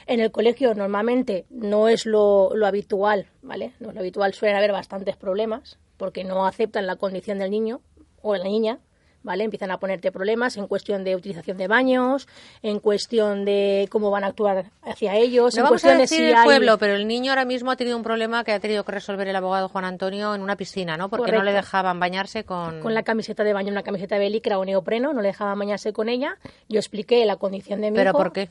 En 0.06 0.20
el 0.20 0.32
colegio 0.32 0.74
normalmente 0.76 1.46
no 1.50 1.88
es 1.88 2.06
lo, 2.06 2.52
lo 2.56 2.68
habitual, 2.68 3.28
¿vale? 3.42 3.74
No 3.80 3.90
es 3.90 3.96
lo 3.96 4.02
habitual, 4.02 4.34
suelen 4.34 4.58
haber 4.58 4.72
bastantes 4.72 5.16
problemas 5.18 5.80
porque 5.98 6.24
no 6.24 6.46
aceptan 6.46 6.88
la 6.88 6.96
condición 6.96 7.40
del 7.40 7.52
niño 7.52 7.82
o 8.22 8.34
de 8.34 8.40
la 8.40 8.46
niña, 8.46 8.80
¿vale? 9.24 9.44
Empiezan 9.44 9.72
a 9.72 9.80
ponerte 9.80 10.12
problemas 10.12 10.58
en 10.58 10.68
cuestión 10.68 11.04
de 11.04 11.16
utilización 11.16 11.58
de 11.58 11.68
baños, 11.68 12.28
en 12.62 12.80
cuestión 12.80 13.46
de 13.46 13.88
cómo 13.92 14.12
van 14.12 14.24
a 14.24 14.28
actuar 14.28 14.72
hacia 14.82 15.16
ellos, 15.16 15.56
No 15.56 15.60
en 15.60 15.64
vamos 15.66 15.84
a 15.84 15.88
cuestión 15.88 15.98
de 15.98 16.08
si 16.08 16.24
el 16.30 16.36
hay... 16.36 16.44
pueblo, 16.46 16.78
pero 16.78 16.96
el 16.96 17.08
niño 17.08 17.32
ahora 17.32 17.46
mismo 17.46 17.72
ha 17.72 17.76
tenido 17.76 17.98
un 17.98 18.04
problema 18.04 18.44
que 18.44 18.52
ha 18.52 18.60
tenido 18.60 18.84
que 18.84 18.92
resolver 18.92 19.28
el 19.28 19.36
abogado 19.36 19.70
Juan 19.70 19.86
Antonio 19.86 20.34
en 20.36 20.42
una 20.42 20.56
piscina, 20.56 20.98
¿no? 20.98 21.10
Porque 21.10 21.32
no 21.32 21.44
le 21.44 21.54
dejaban 21.54 22.00
bañarse 22.00 22.44
con... 22.44 22.80
con 22.82 22.94
la 22.94 23.04
camiseta 23.04 23.44
de 23.44 23.54
baño, 23.54 23.72
una 23.72 23.84
camiseta 23.84 24.18
de 24.18 24.30
licra 24.30 24.58
o 24.60 24.66
neopreno, 24.66 25.14
no 25.14 25.22
le 25.22 25.30
dejaban 25.30 25.58
bañarse 25.60 25.94
con 25.94 26.10
ella. 26.10 26.38
Yo 26.68 26.80
expliqué 26.80 27.26
la 27.26 27.36
condición 27.36 27.82
de 27.82 27.92
mi 27.92 27.98
¿Pero 27.98 28.12
hijo. 28.12 28.18
por 28.18 28.34
qué? 28.34 28.50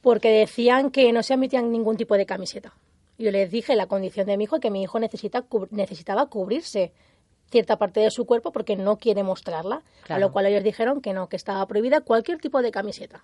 Porque 0.00 0.30
decían 0.30 0.90
que 0.90 1.12
no 1.12 1.22
se 1.22 1.34
admitían 1.34 1.70
ningún 1.70 1.96
tipo 1.96 2.16
de 2.16 2.26
camiseta. 2.26 2.72
Yo 3.18 3.30
les 3.30 3.50
dije 3.50 3.76
la 3.76 3.86
condición 3.86 4.26
de 4.26 4.38
mi 4.38 4.44
hijo 4.44 4.60
que 4.60 4.70
mi 4.70 4.82
hijo 4.82 4.98
necesita 4.98 5.44
necesitaba 5.70 6.26
cubrirse 6.26 6.92
cierta 7.50 7.76
parte 7.76 8.00
de 8.00 8.10
su 8.10 8.24
cuerpo 8.26 8.52
porque 8.52 8.76
no 8.76 8.96
quiere 8.96 9.22
mostrarla. 9.22 9.82
Claro. 10.04 10.16
A 10.24 10.26
lo 10.28 10.32
cual 10.32 10.46
ellos 10.46 10.64
dijeron 10.64 11.00
que 11.00 11.12
no, 11.12 11.28
que 11.28 11.36
estaba 11.36 11.64
prohibida 11.66 12.00
cualquier 12.00 12.38
tipo 12.38 12.62
de 12.62 12.70
camiseta. 12.72 13.22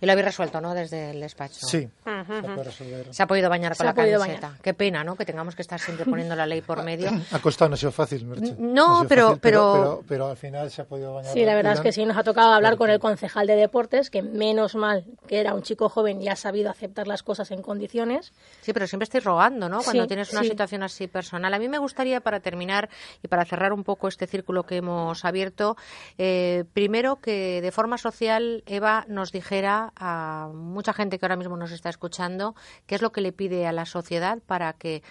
Y 0.00 0.06
lo 0.06 0.12
habéis 0.12 0.26
resuelto, 0.26 0.60
¿no? 0.60 0.74
Desde 0.74 1.10
el 1.12 1.20
despacho. 1.20 1.66
Sí, 1.66 1.88
se 2.04 2.42
puede 2.42 2.64
resolver. 2.64 3.14
Se 3.14 3.22
ha 3.22 3.26
podido 3.26 3.48
bañar 3.48 3.72
con 3.72 3.78
Se 3.78 3.84
la 3.84 3.94
camiseta. 3.94 4.18
bañar. 4.48 4.60
Qué 4.60 4.74
pena, 4.74 5.04
¿no? 5.04 5.14
Que 5.16 5.24
tengamos 5.24 5.54
que 5.54 5.62
estar 5.62 5.78
siempre 5.78 6.04
poniendo 6.04 6.34
la 6.34 6.46
ley 6.46 6.60
por 6.60 6.82
medio. 6.84 7.10
Ha 7.30 7.38
costado, 7.38 7.68
no 7.68 7.74
ha 7.74 7.76
sido 7.78 7.92
fácil, 7.92 8.26
Merche. 8.26 8.54
No, 8.58 8.96
sido 8.98 9.08
pero- 9.08 9.26
fácil, 9.28 9.40
pero- 9.40 9.72
pero, 9.72 10.02
pero 10.08 10.26
al 10.28 10.36
final 10.36 10.70
se 10.70 10.82
ha 10.82 10.84
podido 10.86 11.14
bañar. 11.14 11.32
Sí, 11.32 11.44
la 11.44 11.54
verdad 11.54 11.74
es 11.74 11.80
que 11.80 11.92
sí, 11.92 12.04
nos 12.04 12.16
ha 12.16 12.24
tocado 12.24 12.52
hablar 12.52 12.76
con 12.76 12.90
el 12.90 12.98
concejal 12.98 13.46
de 13.46 13.54
deportes, 13.56 14.10
que 14.10 14.22
menos 14.22 14.74
mal 14.74 15.04
que 15.28 15.38
era 15.40 15.54
un 15.54 15.62
chico 15.62 15.88
joven 15.88 16.20
y 16.20 16.28
ha 16.28 16.36
sabido 16.36 16.70
aceptar 16.70 17.06
las 17.06 17.22
cosas 17.22 17.50
en 17.52 17.62
condiciones. 17.62 18.32
Sí, 18.62 18.72
pero 18.72 18.86
siempre 18.88 19.04
estoy 19.04 19.20
rogando, 19.20 19.68
¿no? 19.68 19.80
Cuando 19.82 20.02
Sí, 20.02 20.08
tienes 20.08 20.32
una 20.32 20.42
sí. 20.42 20.48
situación 20.48 20.82
así 20.82 21.06
personal. 21.06 21.54
A 21.54 21.58
mí 21.58 21.68
me 21.68 21.78
gustaría, 21.78 22.20
para 22.20 22.40
terminar 22.40 22.88
y 23.22 23.28
para 23.28 23.44
cerrar 23.44 23.63
un 23.72 23.84
poco 23.84 24.08
este 24.08 24.26
círculo 24.26 24.64
que 24.64 24.76
hemos 24.76 25.24
abierto, 25.24 25.76
eh, 26.18 26.64
primero 26.72 27.16
que 27.16 27.60
de 27.62 27.72
forma 27.72 27.98
social 27.98 28.62
Eva 28.66 29.04
nos 29.08 29.32
dijera 29.32 29.92
a 29.96 30.50
mucha 30.52 30.92
gente 30.92 31.18
que 31.18 31.26
ahora 31.26 31.36
mismo 31.36 31.56
nos 31.56 31.72
está 31.72 31.88
escuchando 31.88 32.54
qué 32.86 32.94
es 32.94 33.02
lo 33.02 33.12
que 33.12 33.20
le 33.20 33.32
pide 33.32 33.66
a 33.66 33.72
la 33.72 33.86
sociedad 33.86 34.38
para 34.46 34.72
que 34.72 35.02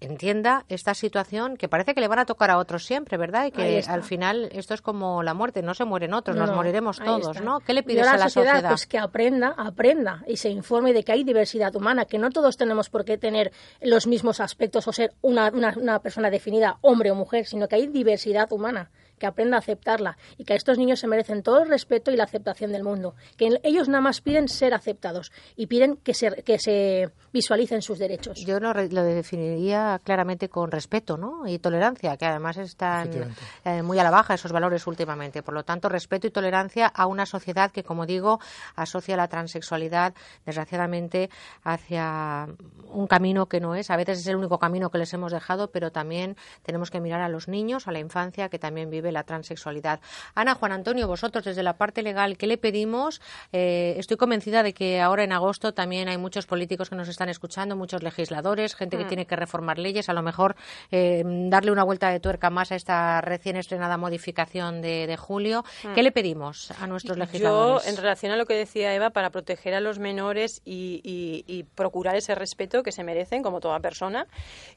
entienda 0.00 0.64
esta 0.68 0.94
situación 0.94 1.56
que 1.56 1.68
parece 1.68 1.94
que 1.94 2.00
le 2.00 2.08
van 2.08 2.20
a 2.20 2.26
tocar 2.26 2.50
a 2.50 2.58
otros 2.58 2.84
siempre, 2.84 3.16
¿verdad? 3.16 3.46
Y 3.46 3.50
que 3.50 3.82
al 3.86 4.02
final 4.02 4.48
esto 4.52 4.74
es 4.74 4.82
como 4.82 5.22
la 5.22 5.34
muerte, 5.34 5.62
no 5.62 5.74
se 5.74 5.84
mueren 5.84 6.14
otros, 6.14 6.36
No, 6.36 6.42
nos 6.42 6.50
no, 6.50 6.56
moriremos 6.56 6.98
todos, 6.98 7.36
está. 7.36 7.40
¿no? 7.40 7.60
¿Qué 7.60 7.74
le 7.74 7.82
Yo 7.82 7.86
pides 7.86 8.06
a 8.06 8.16
la 8.16 8.28
sociedad? 8.28 8.68
Pues 8.68 8.86
que 8.86 8.98
aprenda, 8.98 9.54
aprenda 9.56 10.22
y 10.26 10.36
se 10.36 10.50
informe 10.50 10.92
de 10.92 11.02
que 11.02 11.12
hay 11.12 11.24
diversidad 11.24 11.74
humana, 11.74 12.04
que 12.04 12.18
no 12.18 12.30
todos 12.30 12.56
tenemos 12.56 12.90
por 12.90 13.04
qué 13.04 13.18
tener 13.18 13.52
los 13.80 14.06
mismos 14.06 14.40
aspectos 14.40 14.86
o 14.86 14.92
ser 14.92 15.12
una, 15.20 15.48
una, 15.48 15.74
una 15.76 15.98
persona 16.00 16.30
definida, 16.30 16.78
hombre 16.80 17.10
o 17.10 17.14
mujer, 17.14 17.46
sino 17.46 17.68
que 17.68 17.76
hay 17.76 17.86
diversidad 17.88 18.52
humana, 18.52 18.90
que 19.18 19.26
aprenda 19.26 19.56
a 19.56 19.60
aceptarla 19.60 20.16
y 20.36 20.44
que 20.44 20.54
a 20.54 20.56
estos 20.56 20.78
niños 20.78 21.00
se 21.00 21.06
merecen 21.06 21.42
todo 21.42 21.62
el 21.62 21.68
respeto 21.68 22.10
y 22.10 22.16
la 22.16 22.24
aceptación 22.24 22.72
del 22.72 22.84
mundo, 22.84 23.14
que 23.36 23.58
ellos 23.62 23.88
nada 23.88 24.00
más 24.00 24.20
piden 24.20 24.48
ser 24.48 24.74
aceptados 24.74 25.32
y 25.56 25.66
piden 25.66 25.96
que 25.96 26.14
se, 26.14 26.42
que 26.42 26.58
se 26.58 27.10
visualicen 27.32 27.82
sus 27.82 27.98
derechos. 27.98 28.44
Yo 28.44 28.60
lo, 28.60 28.72
lo 28.72 29.02
definiría 29.02 30.00
claramente 30.02 30.48
con 30.48 30.70
respeto 30.70 31.16
¿no? 31.16 31.46
y 31.46 31.58
tolerancia, 31.58 32.16
que 32.16 32.26
además 32.26 32.56
están 32.56 33.34
eh, 33.64 33.82
muy 33.82 33.98
a 33.98 34.04
la 34.04 34.10
baja 34.10 34.34
esos 34.34 34.52
valores 34.52 34.86
últimamente. 34.86 35.42
Por 35.42 35.54
lo 35.54 35.64
tanto, 35.64 35.88
respeto 35.88 36.26
y 36.26 36.30
tolerancia 36.30 36.86
a 36.86 37.06
una 37.06 37.26
sociedad 37.26 37.70
que, 37.70 37.84
como 37.84 38.06
digo, 38.06 38.40
asocia 38.74 39.16
la 39.16 39.28
transexualidad, 39.28 40.14
desgraciadamente, 40.46 41.30
hacia 41.62 42.48
un 42.90 43.06
camino 43.06 43.46
que 43.46 43.60
no 43.60 43.74
es. 43.74 43.90
A 43.90 43.96
veces 43.96 44.20
es 44.20 44.26
el 44.26 44.36
único 44.36 44.58
camino 44.58 44.90
que 44.90 44.98
les 44.98 45.12
hemos 45.12 45.32
dejado, 45.32 45.70
pero 45.70 45.90
también 45.90 46.36
tenemos 46.62 46.90
que 46.90 47.00
mirar 47.00 47.20
a 47.20 47.28
los 47.28 47.48
niños, 47.48 47.88
a 47.88 47.92
la 47.92 47.98
infancia 47.98 48.48
que 48.48 48.58
también 48.58 48.90
vive 48.90 49.07
la 49.12 49.22
transexualidad. 49.24 50.00
Ana, 50.34 50.54
Juan 50.54 50.72
Antonio, 50.72 51.06
vosotros 51.06 51.44
desde 51.44 51.62
la 51.62 51.76
parte 51.76 52.02
legal, 52.02 52.36
¿qué 52.36 52.46
le 52.46 52.58
pedimos? 52.58 53.20
Eh, 53.52 53.94
estoy 53.98 54.16
convencida 54.16 54.62
de 54.62 54.72
que 54.72 55.00
ahora 55.00 55.24
en 55.24 55.32
agosto 55.32 55.72
también 55.74 56.08
hay 56.08 56.18
muchos 56.18 56.46
políticos 56.46 56.90
que 56.90 56.96
nos 56.96 57.08
están 57.08 57.28
escuchando, 57.28 57.76
muchos 57.76 58.02
legisladores, 58.02 58.74
gente 58.74 58.96
que 58.96 59.04
tiene 59.04 59.26
que 59.26 59.36
reformar 59.36 59.78
leyes, 59.78 60.08
a 60.08 60.12
lo 60.12 60.22
mejor 60.22 60.56
eh, 60.90 61.22
darle 61.24 61.70
una 61.70 61.84
vuelta 61.84 62.10
de 62.10 62.20
tuerca 62.20 62.50
más 62.50 62.72
a 62.72 62.76
esta 62.76 63.20
recién 63.20 63.56
estrenada 63.56 63.96
modificación 63.96 64.80
de, 64.82 65.06
de 65.06 65.16
julio. 65.16 65.64
¿Qué 65.94 66.02
le 66.02 66.12
pedimos 66.12 66.70
a 66.80 66.86
nuestros 66.86 67.16
Yo, 67.16 67.24
legisladores? 67.24 67.86
en 67.86 67.96
relación 67.96 68.32
a 68.32 68.36
lo 68.36 68.46
que 68.46 68.54
decía 68.54 68.94
Eva, 68.94 69.10
para 69.10 69.30
proteger 69.30 69.74
a 69.74 69.80
los 69.80 69.98
menores 69.98 70.60
y, 70.64 71.00
y- 71.04 71.44
y 71.46 71.62
procurar 71.64 72.16
ese 72.16 72.34
respeto 72.34 72.82
que 72.82 72.92
se 72.92 73.04
merecen, 73.04 73.42
como 73.42 73.60
toda 73.60 73.80
persona, 73.80 74.26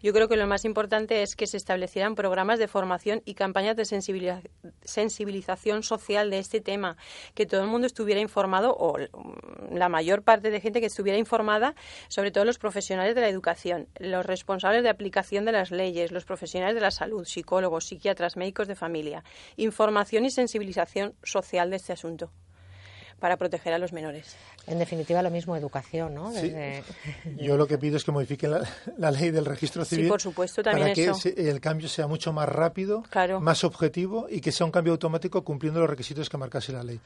yo 0.01 0.13
creo 0.13 0.27
que 0.27 0.37
lo 0.37 0.47
más 0.47 0.65
importante 0.65 1.21
es 1.23 1.35
que 1.35 1.47
se 1.47 1.57
establecieran 1.57 2.15
programas 2.15 2.59
de 2.59 2.67
formación 2.67 3.21
y 3.25 3.33
campañas 3.33 3.75
de 3.75 3.83
sensibiliza- 3.83 4.20
sensibilización 4.83 5.83
social 5.83 6.29
de 6.29 6.39
este 6.39 6.61
tema, 6.61 6.97
que 7.33 7.45
todo 7.45 7.61
el 7.61 7.67
mundo 7.67 7.87
estuviera 7.87 8.21
informado, 8.21 8.75
o 8.75 8.97
l- 8.97 9.09
la 9.71 9.89
mayor 9.89 10.23
parte 10.23 10.51
de 10.51 10.61
gente 10.61 10.79
que 10.79 10.87
estuviera 10.87 11.17
informada, 11.17 11.75
sobre 12.07 12.31
todo 12.31 12.45
los 12.45 12.59
profesionales 12.59 13.15
de 13.15 13.21
la 13.21 13.29
educación, 13.29 13.87
los 13.99 14.25
responsables 14.25 14.83
de 14.83 14.89
aplicación 14.89 15.45
de 15.45 15.51
las 15.53 15.71
leyes, 15.71 16.11
los 16.11 16.25
profesionales 16.25 16.75
de 16.75 16.81
la 16.81 16.91
salud, 16.91 17.25
psicólogos, 17.25 17.85
psiquiatras, 17.85 18.37
médicos 18.37 18.67
de 18.67 18.75
familia, 18.75 19.23
información 19.57 20.25
y 20.25 20.31
sensibilización 20.31 21.15
social 21.23 21.69
de 21.69 21.77
este 21.77 21.93
asunto 21.93 22.31
para 23.21 23.37
proteger 23.37 23.71
a 23.73 23.77
los 23.77 23.93
menores. 23.93 24.35
En 24.67 24.79
definitiva, 24.79 25.21
lo 25.21 25.29
mismo 25.31 25.55
educación, 25.55 26.13
¿no? 26.13 26.33
Sí. 26.33 26.51
Yo 27.37 27.55
lo 27.55 27.67
que 27.67 27.77
pido 27.77 27.95
es 27.95 28.03
que 28.03 28.11
modifiquen 28.11 28.51
la, 28.51 28.67
la 28.97 29.11
ley 29.11 29.31
del 29.31 29.45
registro 29.45 29.85
Sí, 29.85 29.95
civil. 29.95 30.09
por 30.09 30.19
supuesto, 30.21 30.61
también 30.61 30.87
para 30.87 30.93
que 30.95 31.05
eso. 31.05 31.29
el 31.37 31.61
cambio 31.61 31.87
sea 31.87 32.07
mucho 32.07 32.33
más 32.33 32.49
rápido, 32.49 33.03
Claro. 33.09 33.39
más 33.39 33.63
objetivo 33.63 34.27
y 34.29 34.41
que 34.41 34.51
sea 34.51 34.65
un 34.65 34.71
cambio 34.71 34.91
automático 34.93 35.43
cumpliendo 35.43 35.79
los 35.79 35.89
requisitos 35.89 36.29
que 36.29 36.37
marcase 36.37 36.73
la 36.73 36.83
ley. 36.83 36.99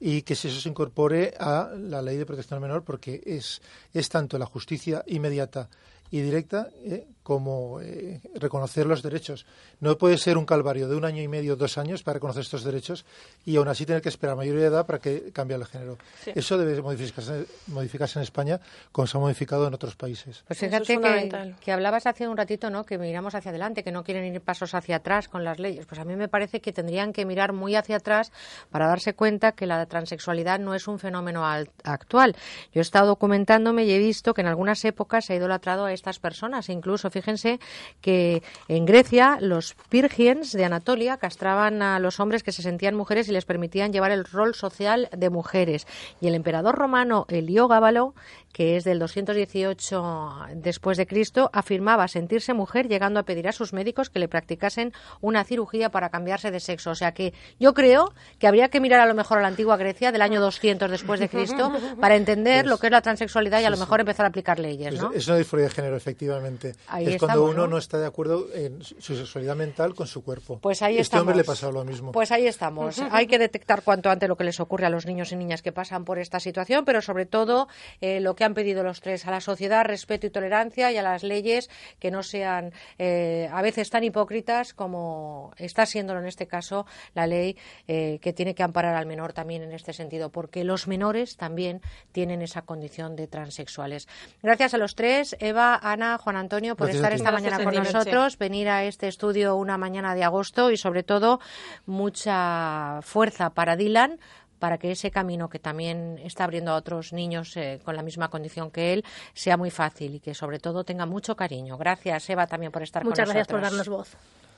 Y 0.00 0.22
que 0.22 0.32
eso 0.32 0.48
se 0.50 0.68
incorpore 0.68 1.34
a 1.38 1.70
la 1.76 2.02
ley 2.02 2.16
de 2.16 2.26
protección 2.26 2.56
al 2.56 2.62
menor 2.62 2.82
porque 2.84 3.22
es, 3.24 3.60
es 3.94 4.08
tanto 4.08 4.38
la 4.38 4.46
justicia 4.46 5.04
inmediata 5.06 5.68
y 6.10 6.20
directa 6.20 6.68
eh, 6.84 7.06
como 7.22 7.80
eh, 7.80 8.20
reconocer 8.34 8.86
los 8.86 9.02
derechos. 9.02 9.46
No 9.78 9.96
puede 9.96 10.18
ser 10.18 10.36
un 10.36 10.44
calvario 10.46 10.88
de 10.88 10.96
un 10.96 11.04
año 11.04 11.22
y 11.22 11.28
medio, 11.28 11.54
dos 11.54 11.78
años 11.78 12.02
para 12.02 12.14
reconocer 12.14 12.42
estos 12.42 12.64
derechos 12.64 13.04
y 13.44 13.56
aún 13.56 13.68
así 13.68 13.86
tener 13.86 14.02
que 14.02 14.08
esperar 14.08 14.34
mayoría 14.36 14.62
de 14.62 14.66
edad 14.68 14.86
para 14.86 14.98
que 14.98 15.30
cambie 15.32 15.56
el 15.56 15.64
género. 15.66 15.98
Sí. 16.24 16.32
Eso 16.34 16.58
debe 16.58 16.80
modificarse, 16.82 17.46
modificarse 17.68 18.18
en 18.18 18.24
España 18.24 18.60
como 18.90 19.06
se 19.06 19.16
ha 19.16 19.20
modificado 19.20 19.68
en 19.68 19.74
otros 19.74 19.94
países. 19.94 20.42
Pues 20.48 20.60
es 20.62 20.68
fíjate 20.70 21.54
que, 21.60 21.72
hablabas 21.72 22.06
hace 22.06 22.26
un 22.26 22.36
ratito, 22.36 22.70
¿no? 22.70 22.84
Que 22.84 22.98
miramos 22.98 23.34
hacia 23.36 23.50
adelante, 23.50 23.84
que 23.84 23.92
no 23.92 24.02
quieren 24.02 24.24
ir 24.34 24.40
pasos 24.40 24.74
hacia 24.74 24.96
atrás 24.96 25.28
con 25.28 25.44
las 25.44 25.58
leyes. 25.60 25.86
Pues 25.86 26.00
a 26.00 26.04
mí 26.04 26.16
me 26.16 26.26
parece 26.28 26.60
que 26.60 26.72
tendrían 26.72 27.12
que 27.12 27.24
mirar 27.26 27.52
muy 27.52 27.76
hacia 27.76 27.96
atrás 27.96 28.32
para 28.70 28.88
darse 28.88 29.14
cuenta 29.14 29.52
que 29.52 29.66
la 29.66 29.86
transexualidad 29.86 30.58
no 30.58 30.74
es 30.74 30.88
un 30.88 30.98
fenómeno 30.98 31.46
al- 31.46 31.70
actual. 31.84 32.34
Yo 32.72 32.80
he 32.80 32.82
estado 32.82 33.06
documentándome 33.06 33.84
y 33.84 33.92
he 33.92 33.98
visto 33.98 34.34
que 34.34 34.40
en 34.40 34.48
algunas 34.48 34.84
épocas 34.84 35.26
se 35.26 35.34
ha 35.34 35.36
idolatrado 35.36 35.84
a 35.84 35.92
estas 36.00 36.18
personas. 36.18 36.68
Incluso, 36.68 37.10
fíjense 37.10 37.60
que 38.00 38.42
en 38.68 38.86
Grecia 38.86 39.38
los 39.40 39.74
Pirgiens 39.88 40.52
de 40.52 40.64
Anatolia 40.64 41.18
castraban 41.18 41.82
a 41.82 41.98
los 41.98 42.20
hombres 42.20 42.42
que 42.42 42.52
se 42.52 42.62
sentían 42.62 42.94
mujeres 42.94 43.28
y 43.28 43.32
les 43.32 43.44
permitían 43.44 43.92
llevar 43.92 44.10
el 44.10 44.24
rol 44.24 44.54
social 44.54 45.08
de 45.16 45.30
mujeres. 45.30 45.86
Y 46.20 46.28
el 46.28 46.34
emperador 46.34 46.74
romano 46.74 47.26
Heliogábalo, 47.28 48.14
que 48.52 48.76
es 48.76 48.84
del 48.84 48.98
218 48.98 50.34
después 50.54 50.96
de 50.98 51.06
Cristo, 51.06 51.50
afirmaba 51.52 52.08
sentirse 52.08 52.54
mujer 52.54 52.88
llegando 52.88 53.20
a 53.20 53.22
pedir 53.24 53.48
a 53.48 53.52
sus 53.52 53.72
médicos 53.72 54.10
que 54.10 54.18
le 54.18 54.28
practicasen 54.28 54.92
una 55.20 55.44
cirugía 55.44 55.90
para 55.90 56.10
cambiarse 56.10 56.50
de 56.50 56.60
sexo. 56.60 56.90
O 56.90 56.94
sea 56.94 57.12
que 57.12 57.32
yo 57.58 57.74
creo 57.74 58.12
que 58.38 58.46
habría 58.46 58.68
que 58.68 58.80
mirar 58.80 59.00
a 59.00 59.06
lo 59.06 59.14
mejor 59.14 59.38
a 59.38 59.42
la 59.42 59.48
antigua 59.48 59.76
Grecia 59.76 60.12
del 60.12 60.22
año 60.22 60.40
200 60.40 60.90
después 60.90 61.20
de 61.20 61.28
Cristo 61.28 61.72
para 62.00 62.16
entender 62.16 62.66
lo 62.66 62.78
que 62.78 62.86
es 62.88 62.92
la 62.92 63.02
transexualidad 63.02 63.60
y 63.60 63.64
a 63.64 63.70
lo 63.70 63.76
mejor 63.76 64.00
empezar 64.00 64.26
a 64.26 64.28
aplicar 64.28 64.58
leyes, 64.58 64.94
Es, 64.94 65.00
¿no? 65.00 65.12
es 65.12 65.26
una 65.28 65.36
disforia 65.36 65.66
de 65.66 65.70
género, 65.70 65.96
efectivamente. 65.96 66.74
Ahí 66.88 67.06
es 67.06 67.18
cuando 67.18 67.44
uno 67.44 67.54
¿no? 67.54 67.68
¿no? 67.68 67.78
está 67.78 67.98
de 67.98 68.06
acuerdo 68.06 68.46
en 68.54 68.82
su 68.82 69.16
sexualidad 69.16 69.56
mental 69.56 69.94
con 69.94 70.06
su 70.06 70.22
cuerpo. 70.22 70.58
Pues 70.60 70.82
ahí 70.82 70.94
este 70.94 71.02
estamos. 71.02 71.22
hombre 71.22 71.36
le 71.36 71.44
pasó 71.44 71.70
lo 71.70 71.84
mismo. 71.84 72.12
Pues 72.12 72.32
ahí 72.32 72.46
estamos. 72.46 72.98
Hay 73.10 73.26
que 73.26 73.38
detectar 73.38 73.82
cuanto 73.82 74.10
antes 74.10 74.28
lo 74.28 74.36
que 74.36 74.44
les 74.44 74.60
ocurre 74.60 74.86
a 74.86 74.90
los 74.90 75.06
niños 75.06 75.32
y 75.32 75.36
niñas 75.36 75.62
que 75.62 75.72
pasan 75.72 76.04
por 76.04 76.18
esta 76.18 76.40
situación, 76.40 76.84
pero 76.84 77.00
sobre 77.00 77.26
todo 77.26 77.68
eh, 78.00 78.20
lo 78.20 78.34
que 78.34 78.39
han 78.44 78.54
pedido 78.54 78.82
los 78.82 79.00
tres 79.00 79.26
a 79.26 79.30
la 79.30 79.40
sociedad, 79.40 79.84
respeto 79.84 80.26
y 80.26 80.30
tolerancia 80.30 80.92
y 80.92 80.96
a 80.96 81.02
las 81.02 81.22
leyes 81.22 81.70
que 81.98 82.10
no 82.10 82.22
sean 82.22 82.72
eh, 82.98 83.48
a 83.52 83.62
veces 83.62 83.90
tan 83.90 84.04
hipócritas 84.04 84.74
como 84.74 85.52
está 85.56 85.86
siéndolo 85.86 86.20
en 86.20 86.26
este 86.26 86.46
caso 86.46 86.86
la 87.14 87.26
ley 87.26 87.56
eh, 87.88 88.18
que 88.20 88.32
tiene 88.32 88.54
que 88.54 88.62
amparar 88.62 88.94
al 88.94 89.06
menor 89.06 89.32
también 89.32 89.62
en 89.62 89.72
este 89.72 89.92
sentido, 89.92 90.30
porque 90.30 90.64
los 90.64 90.88
menores 90.88 91.36
también 91.36 91.80
tienen 92.12 92.42
esa 92.42 92.62
condición 92.62 93.16
de 93.16 93.26
transexuales. 93.26 94.08
Gracias 94.42 94.74
a 94.74 94.78
los 94.78 94.94
tres, 94.94 95.36
Eva, 95.40 95.78
Ana, 95.82 96.18
Juan 96.18 96.36
Antonio, 96.36 96.76
por 96.76 96.86
Gracias 96.86 97.02
estar 97.02 97.12
esta 97.12 97.30
Gracias 97.30 97.52
mañana 97.52 97.70
con 97.70 97.84
nosotros, 97.84 98.38
venir 98.38 98.68
a 98.68 98.84
este 98.84 99.08
estudio 99.08 99.56
una 99.56 99.78
mañana 99.78 100.14
de 100.14 100.24
agosto 100.24 100.70
y 100.70 100.76
sobre 100.76 101.02
todo 101.02 101.40
mucha 101.86 103.00
fuerza 103.02 103.50
para 103.50 103.76
Dylan 103.76 104.18
para 104.60 104.78
que 104.78 104.92
ese 104.92 105.10
camino 105.10 105.48
que 105.48 105.58
también 105.58 106.20
está 106.22 106.44
abriendo 106.44 106.70
a 106.70 106.76
otros 106.76 107.12
niños 107.12 107.56
eh, 107.56 107.80
con 107.84 107.96
la 107.96 108.02
misma 108.02 108.28
condición 108.28 108.70
que 108.70 108.92
él 108.92 109.04
sea 109.34 109.56
muy 109.56 109.70
fácil 109.70 110.14
y 110.14 110.20
que 110.20 110.34
sobre 110.34 110.60
todo 110.60 110.84
tenga 110.84 111.06
mucho 111.06 111.34
cariño. 111.34 111.76
Gracias, 111.76 112.30
Eva, 112.30 112.46
también 112.46 112.70
por 112.70 112.82
estar 112.82 113.02
Muchas 113.02 113.26
con 113.26 113.34
nosotros. 113.34 113.62
nosotros. 113.62 113.72
Muchas 113.72 113.88
gracias 113.88 113.88
por 113.88 113.96
darnos 113.96 114.16
voz. 114.20 114.49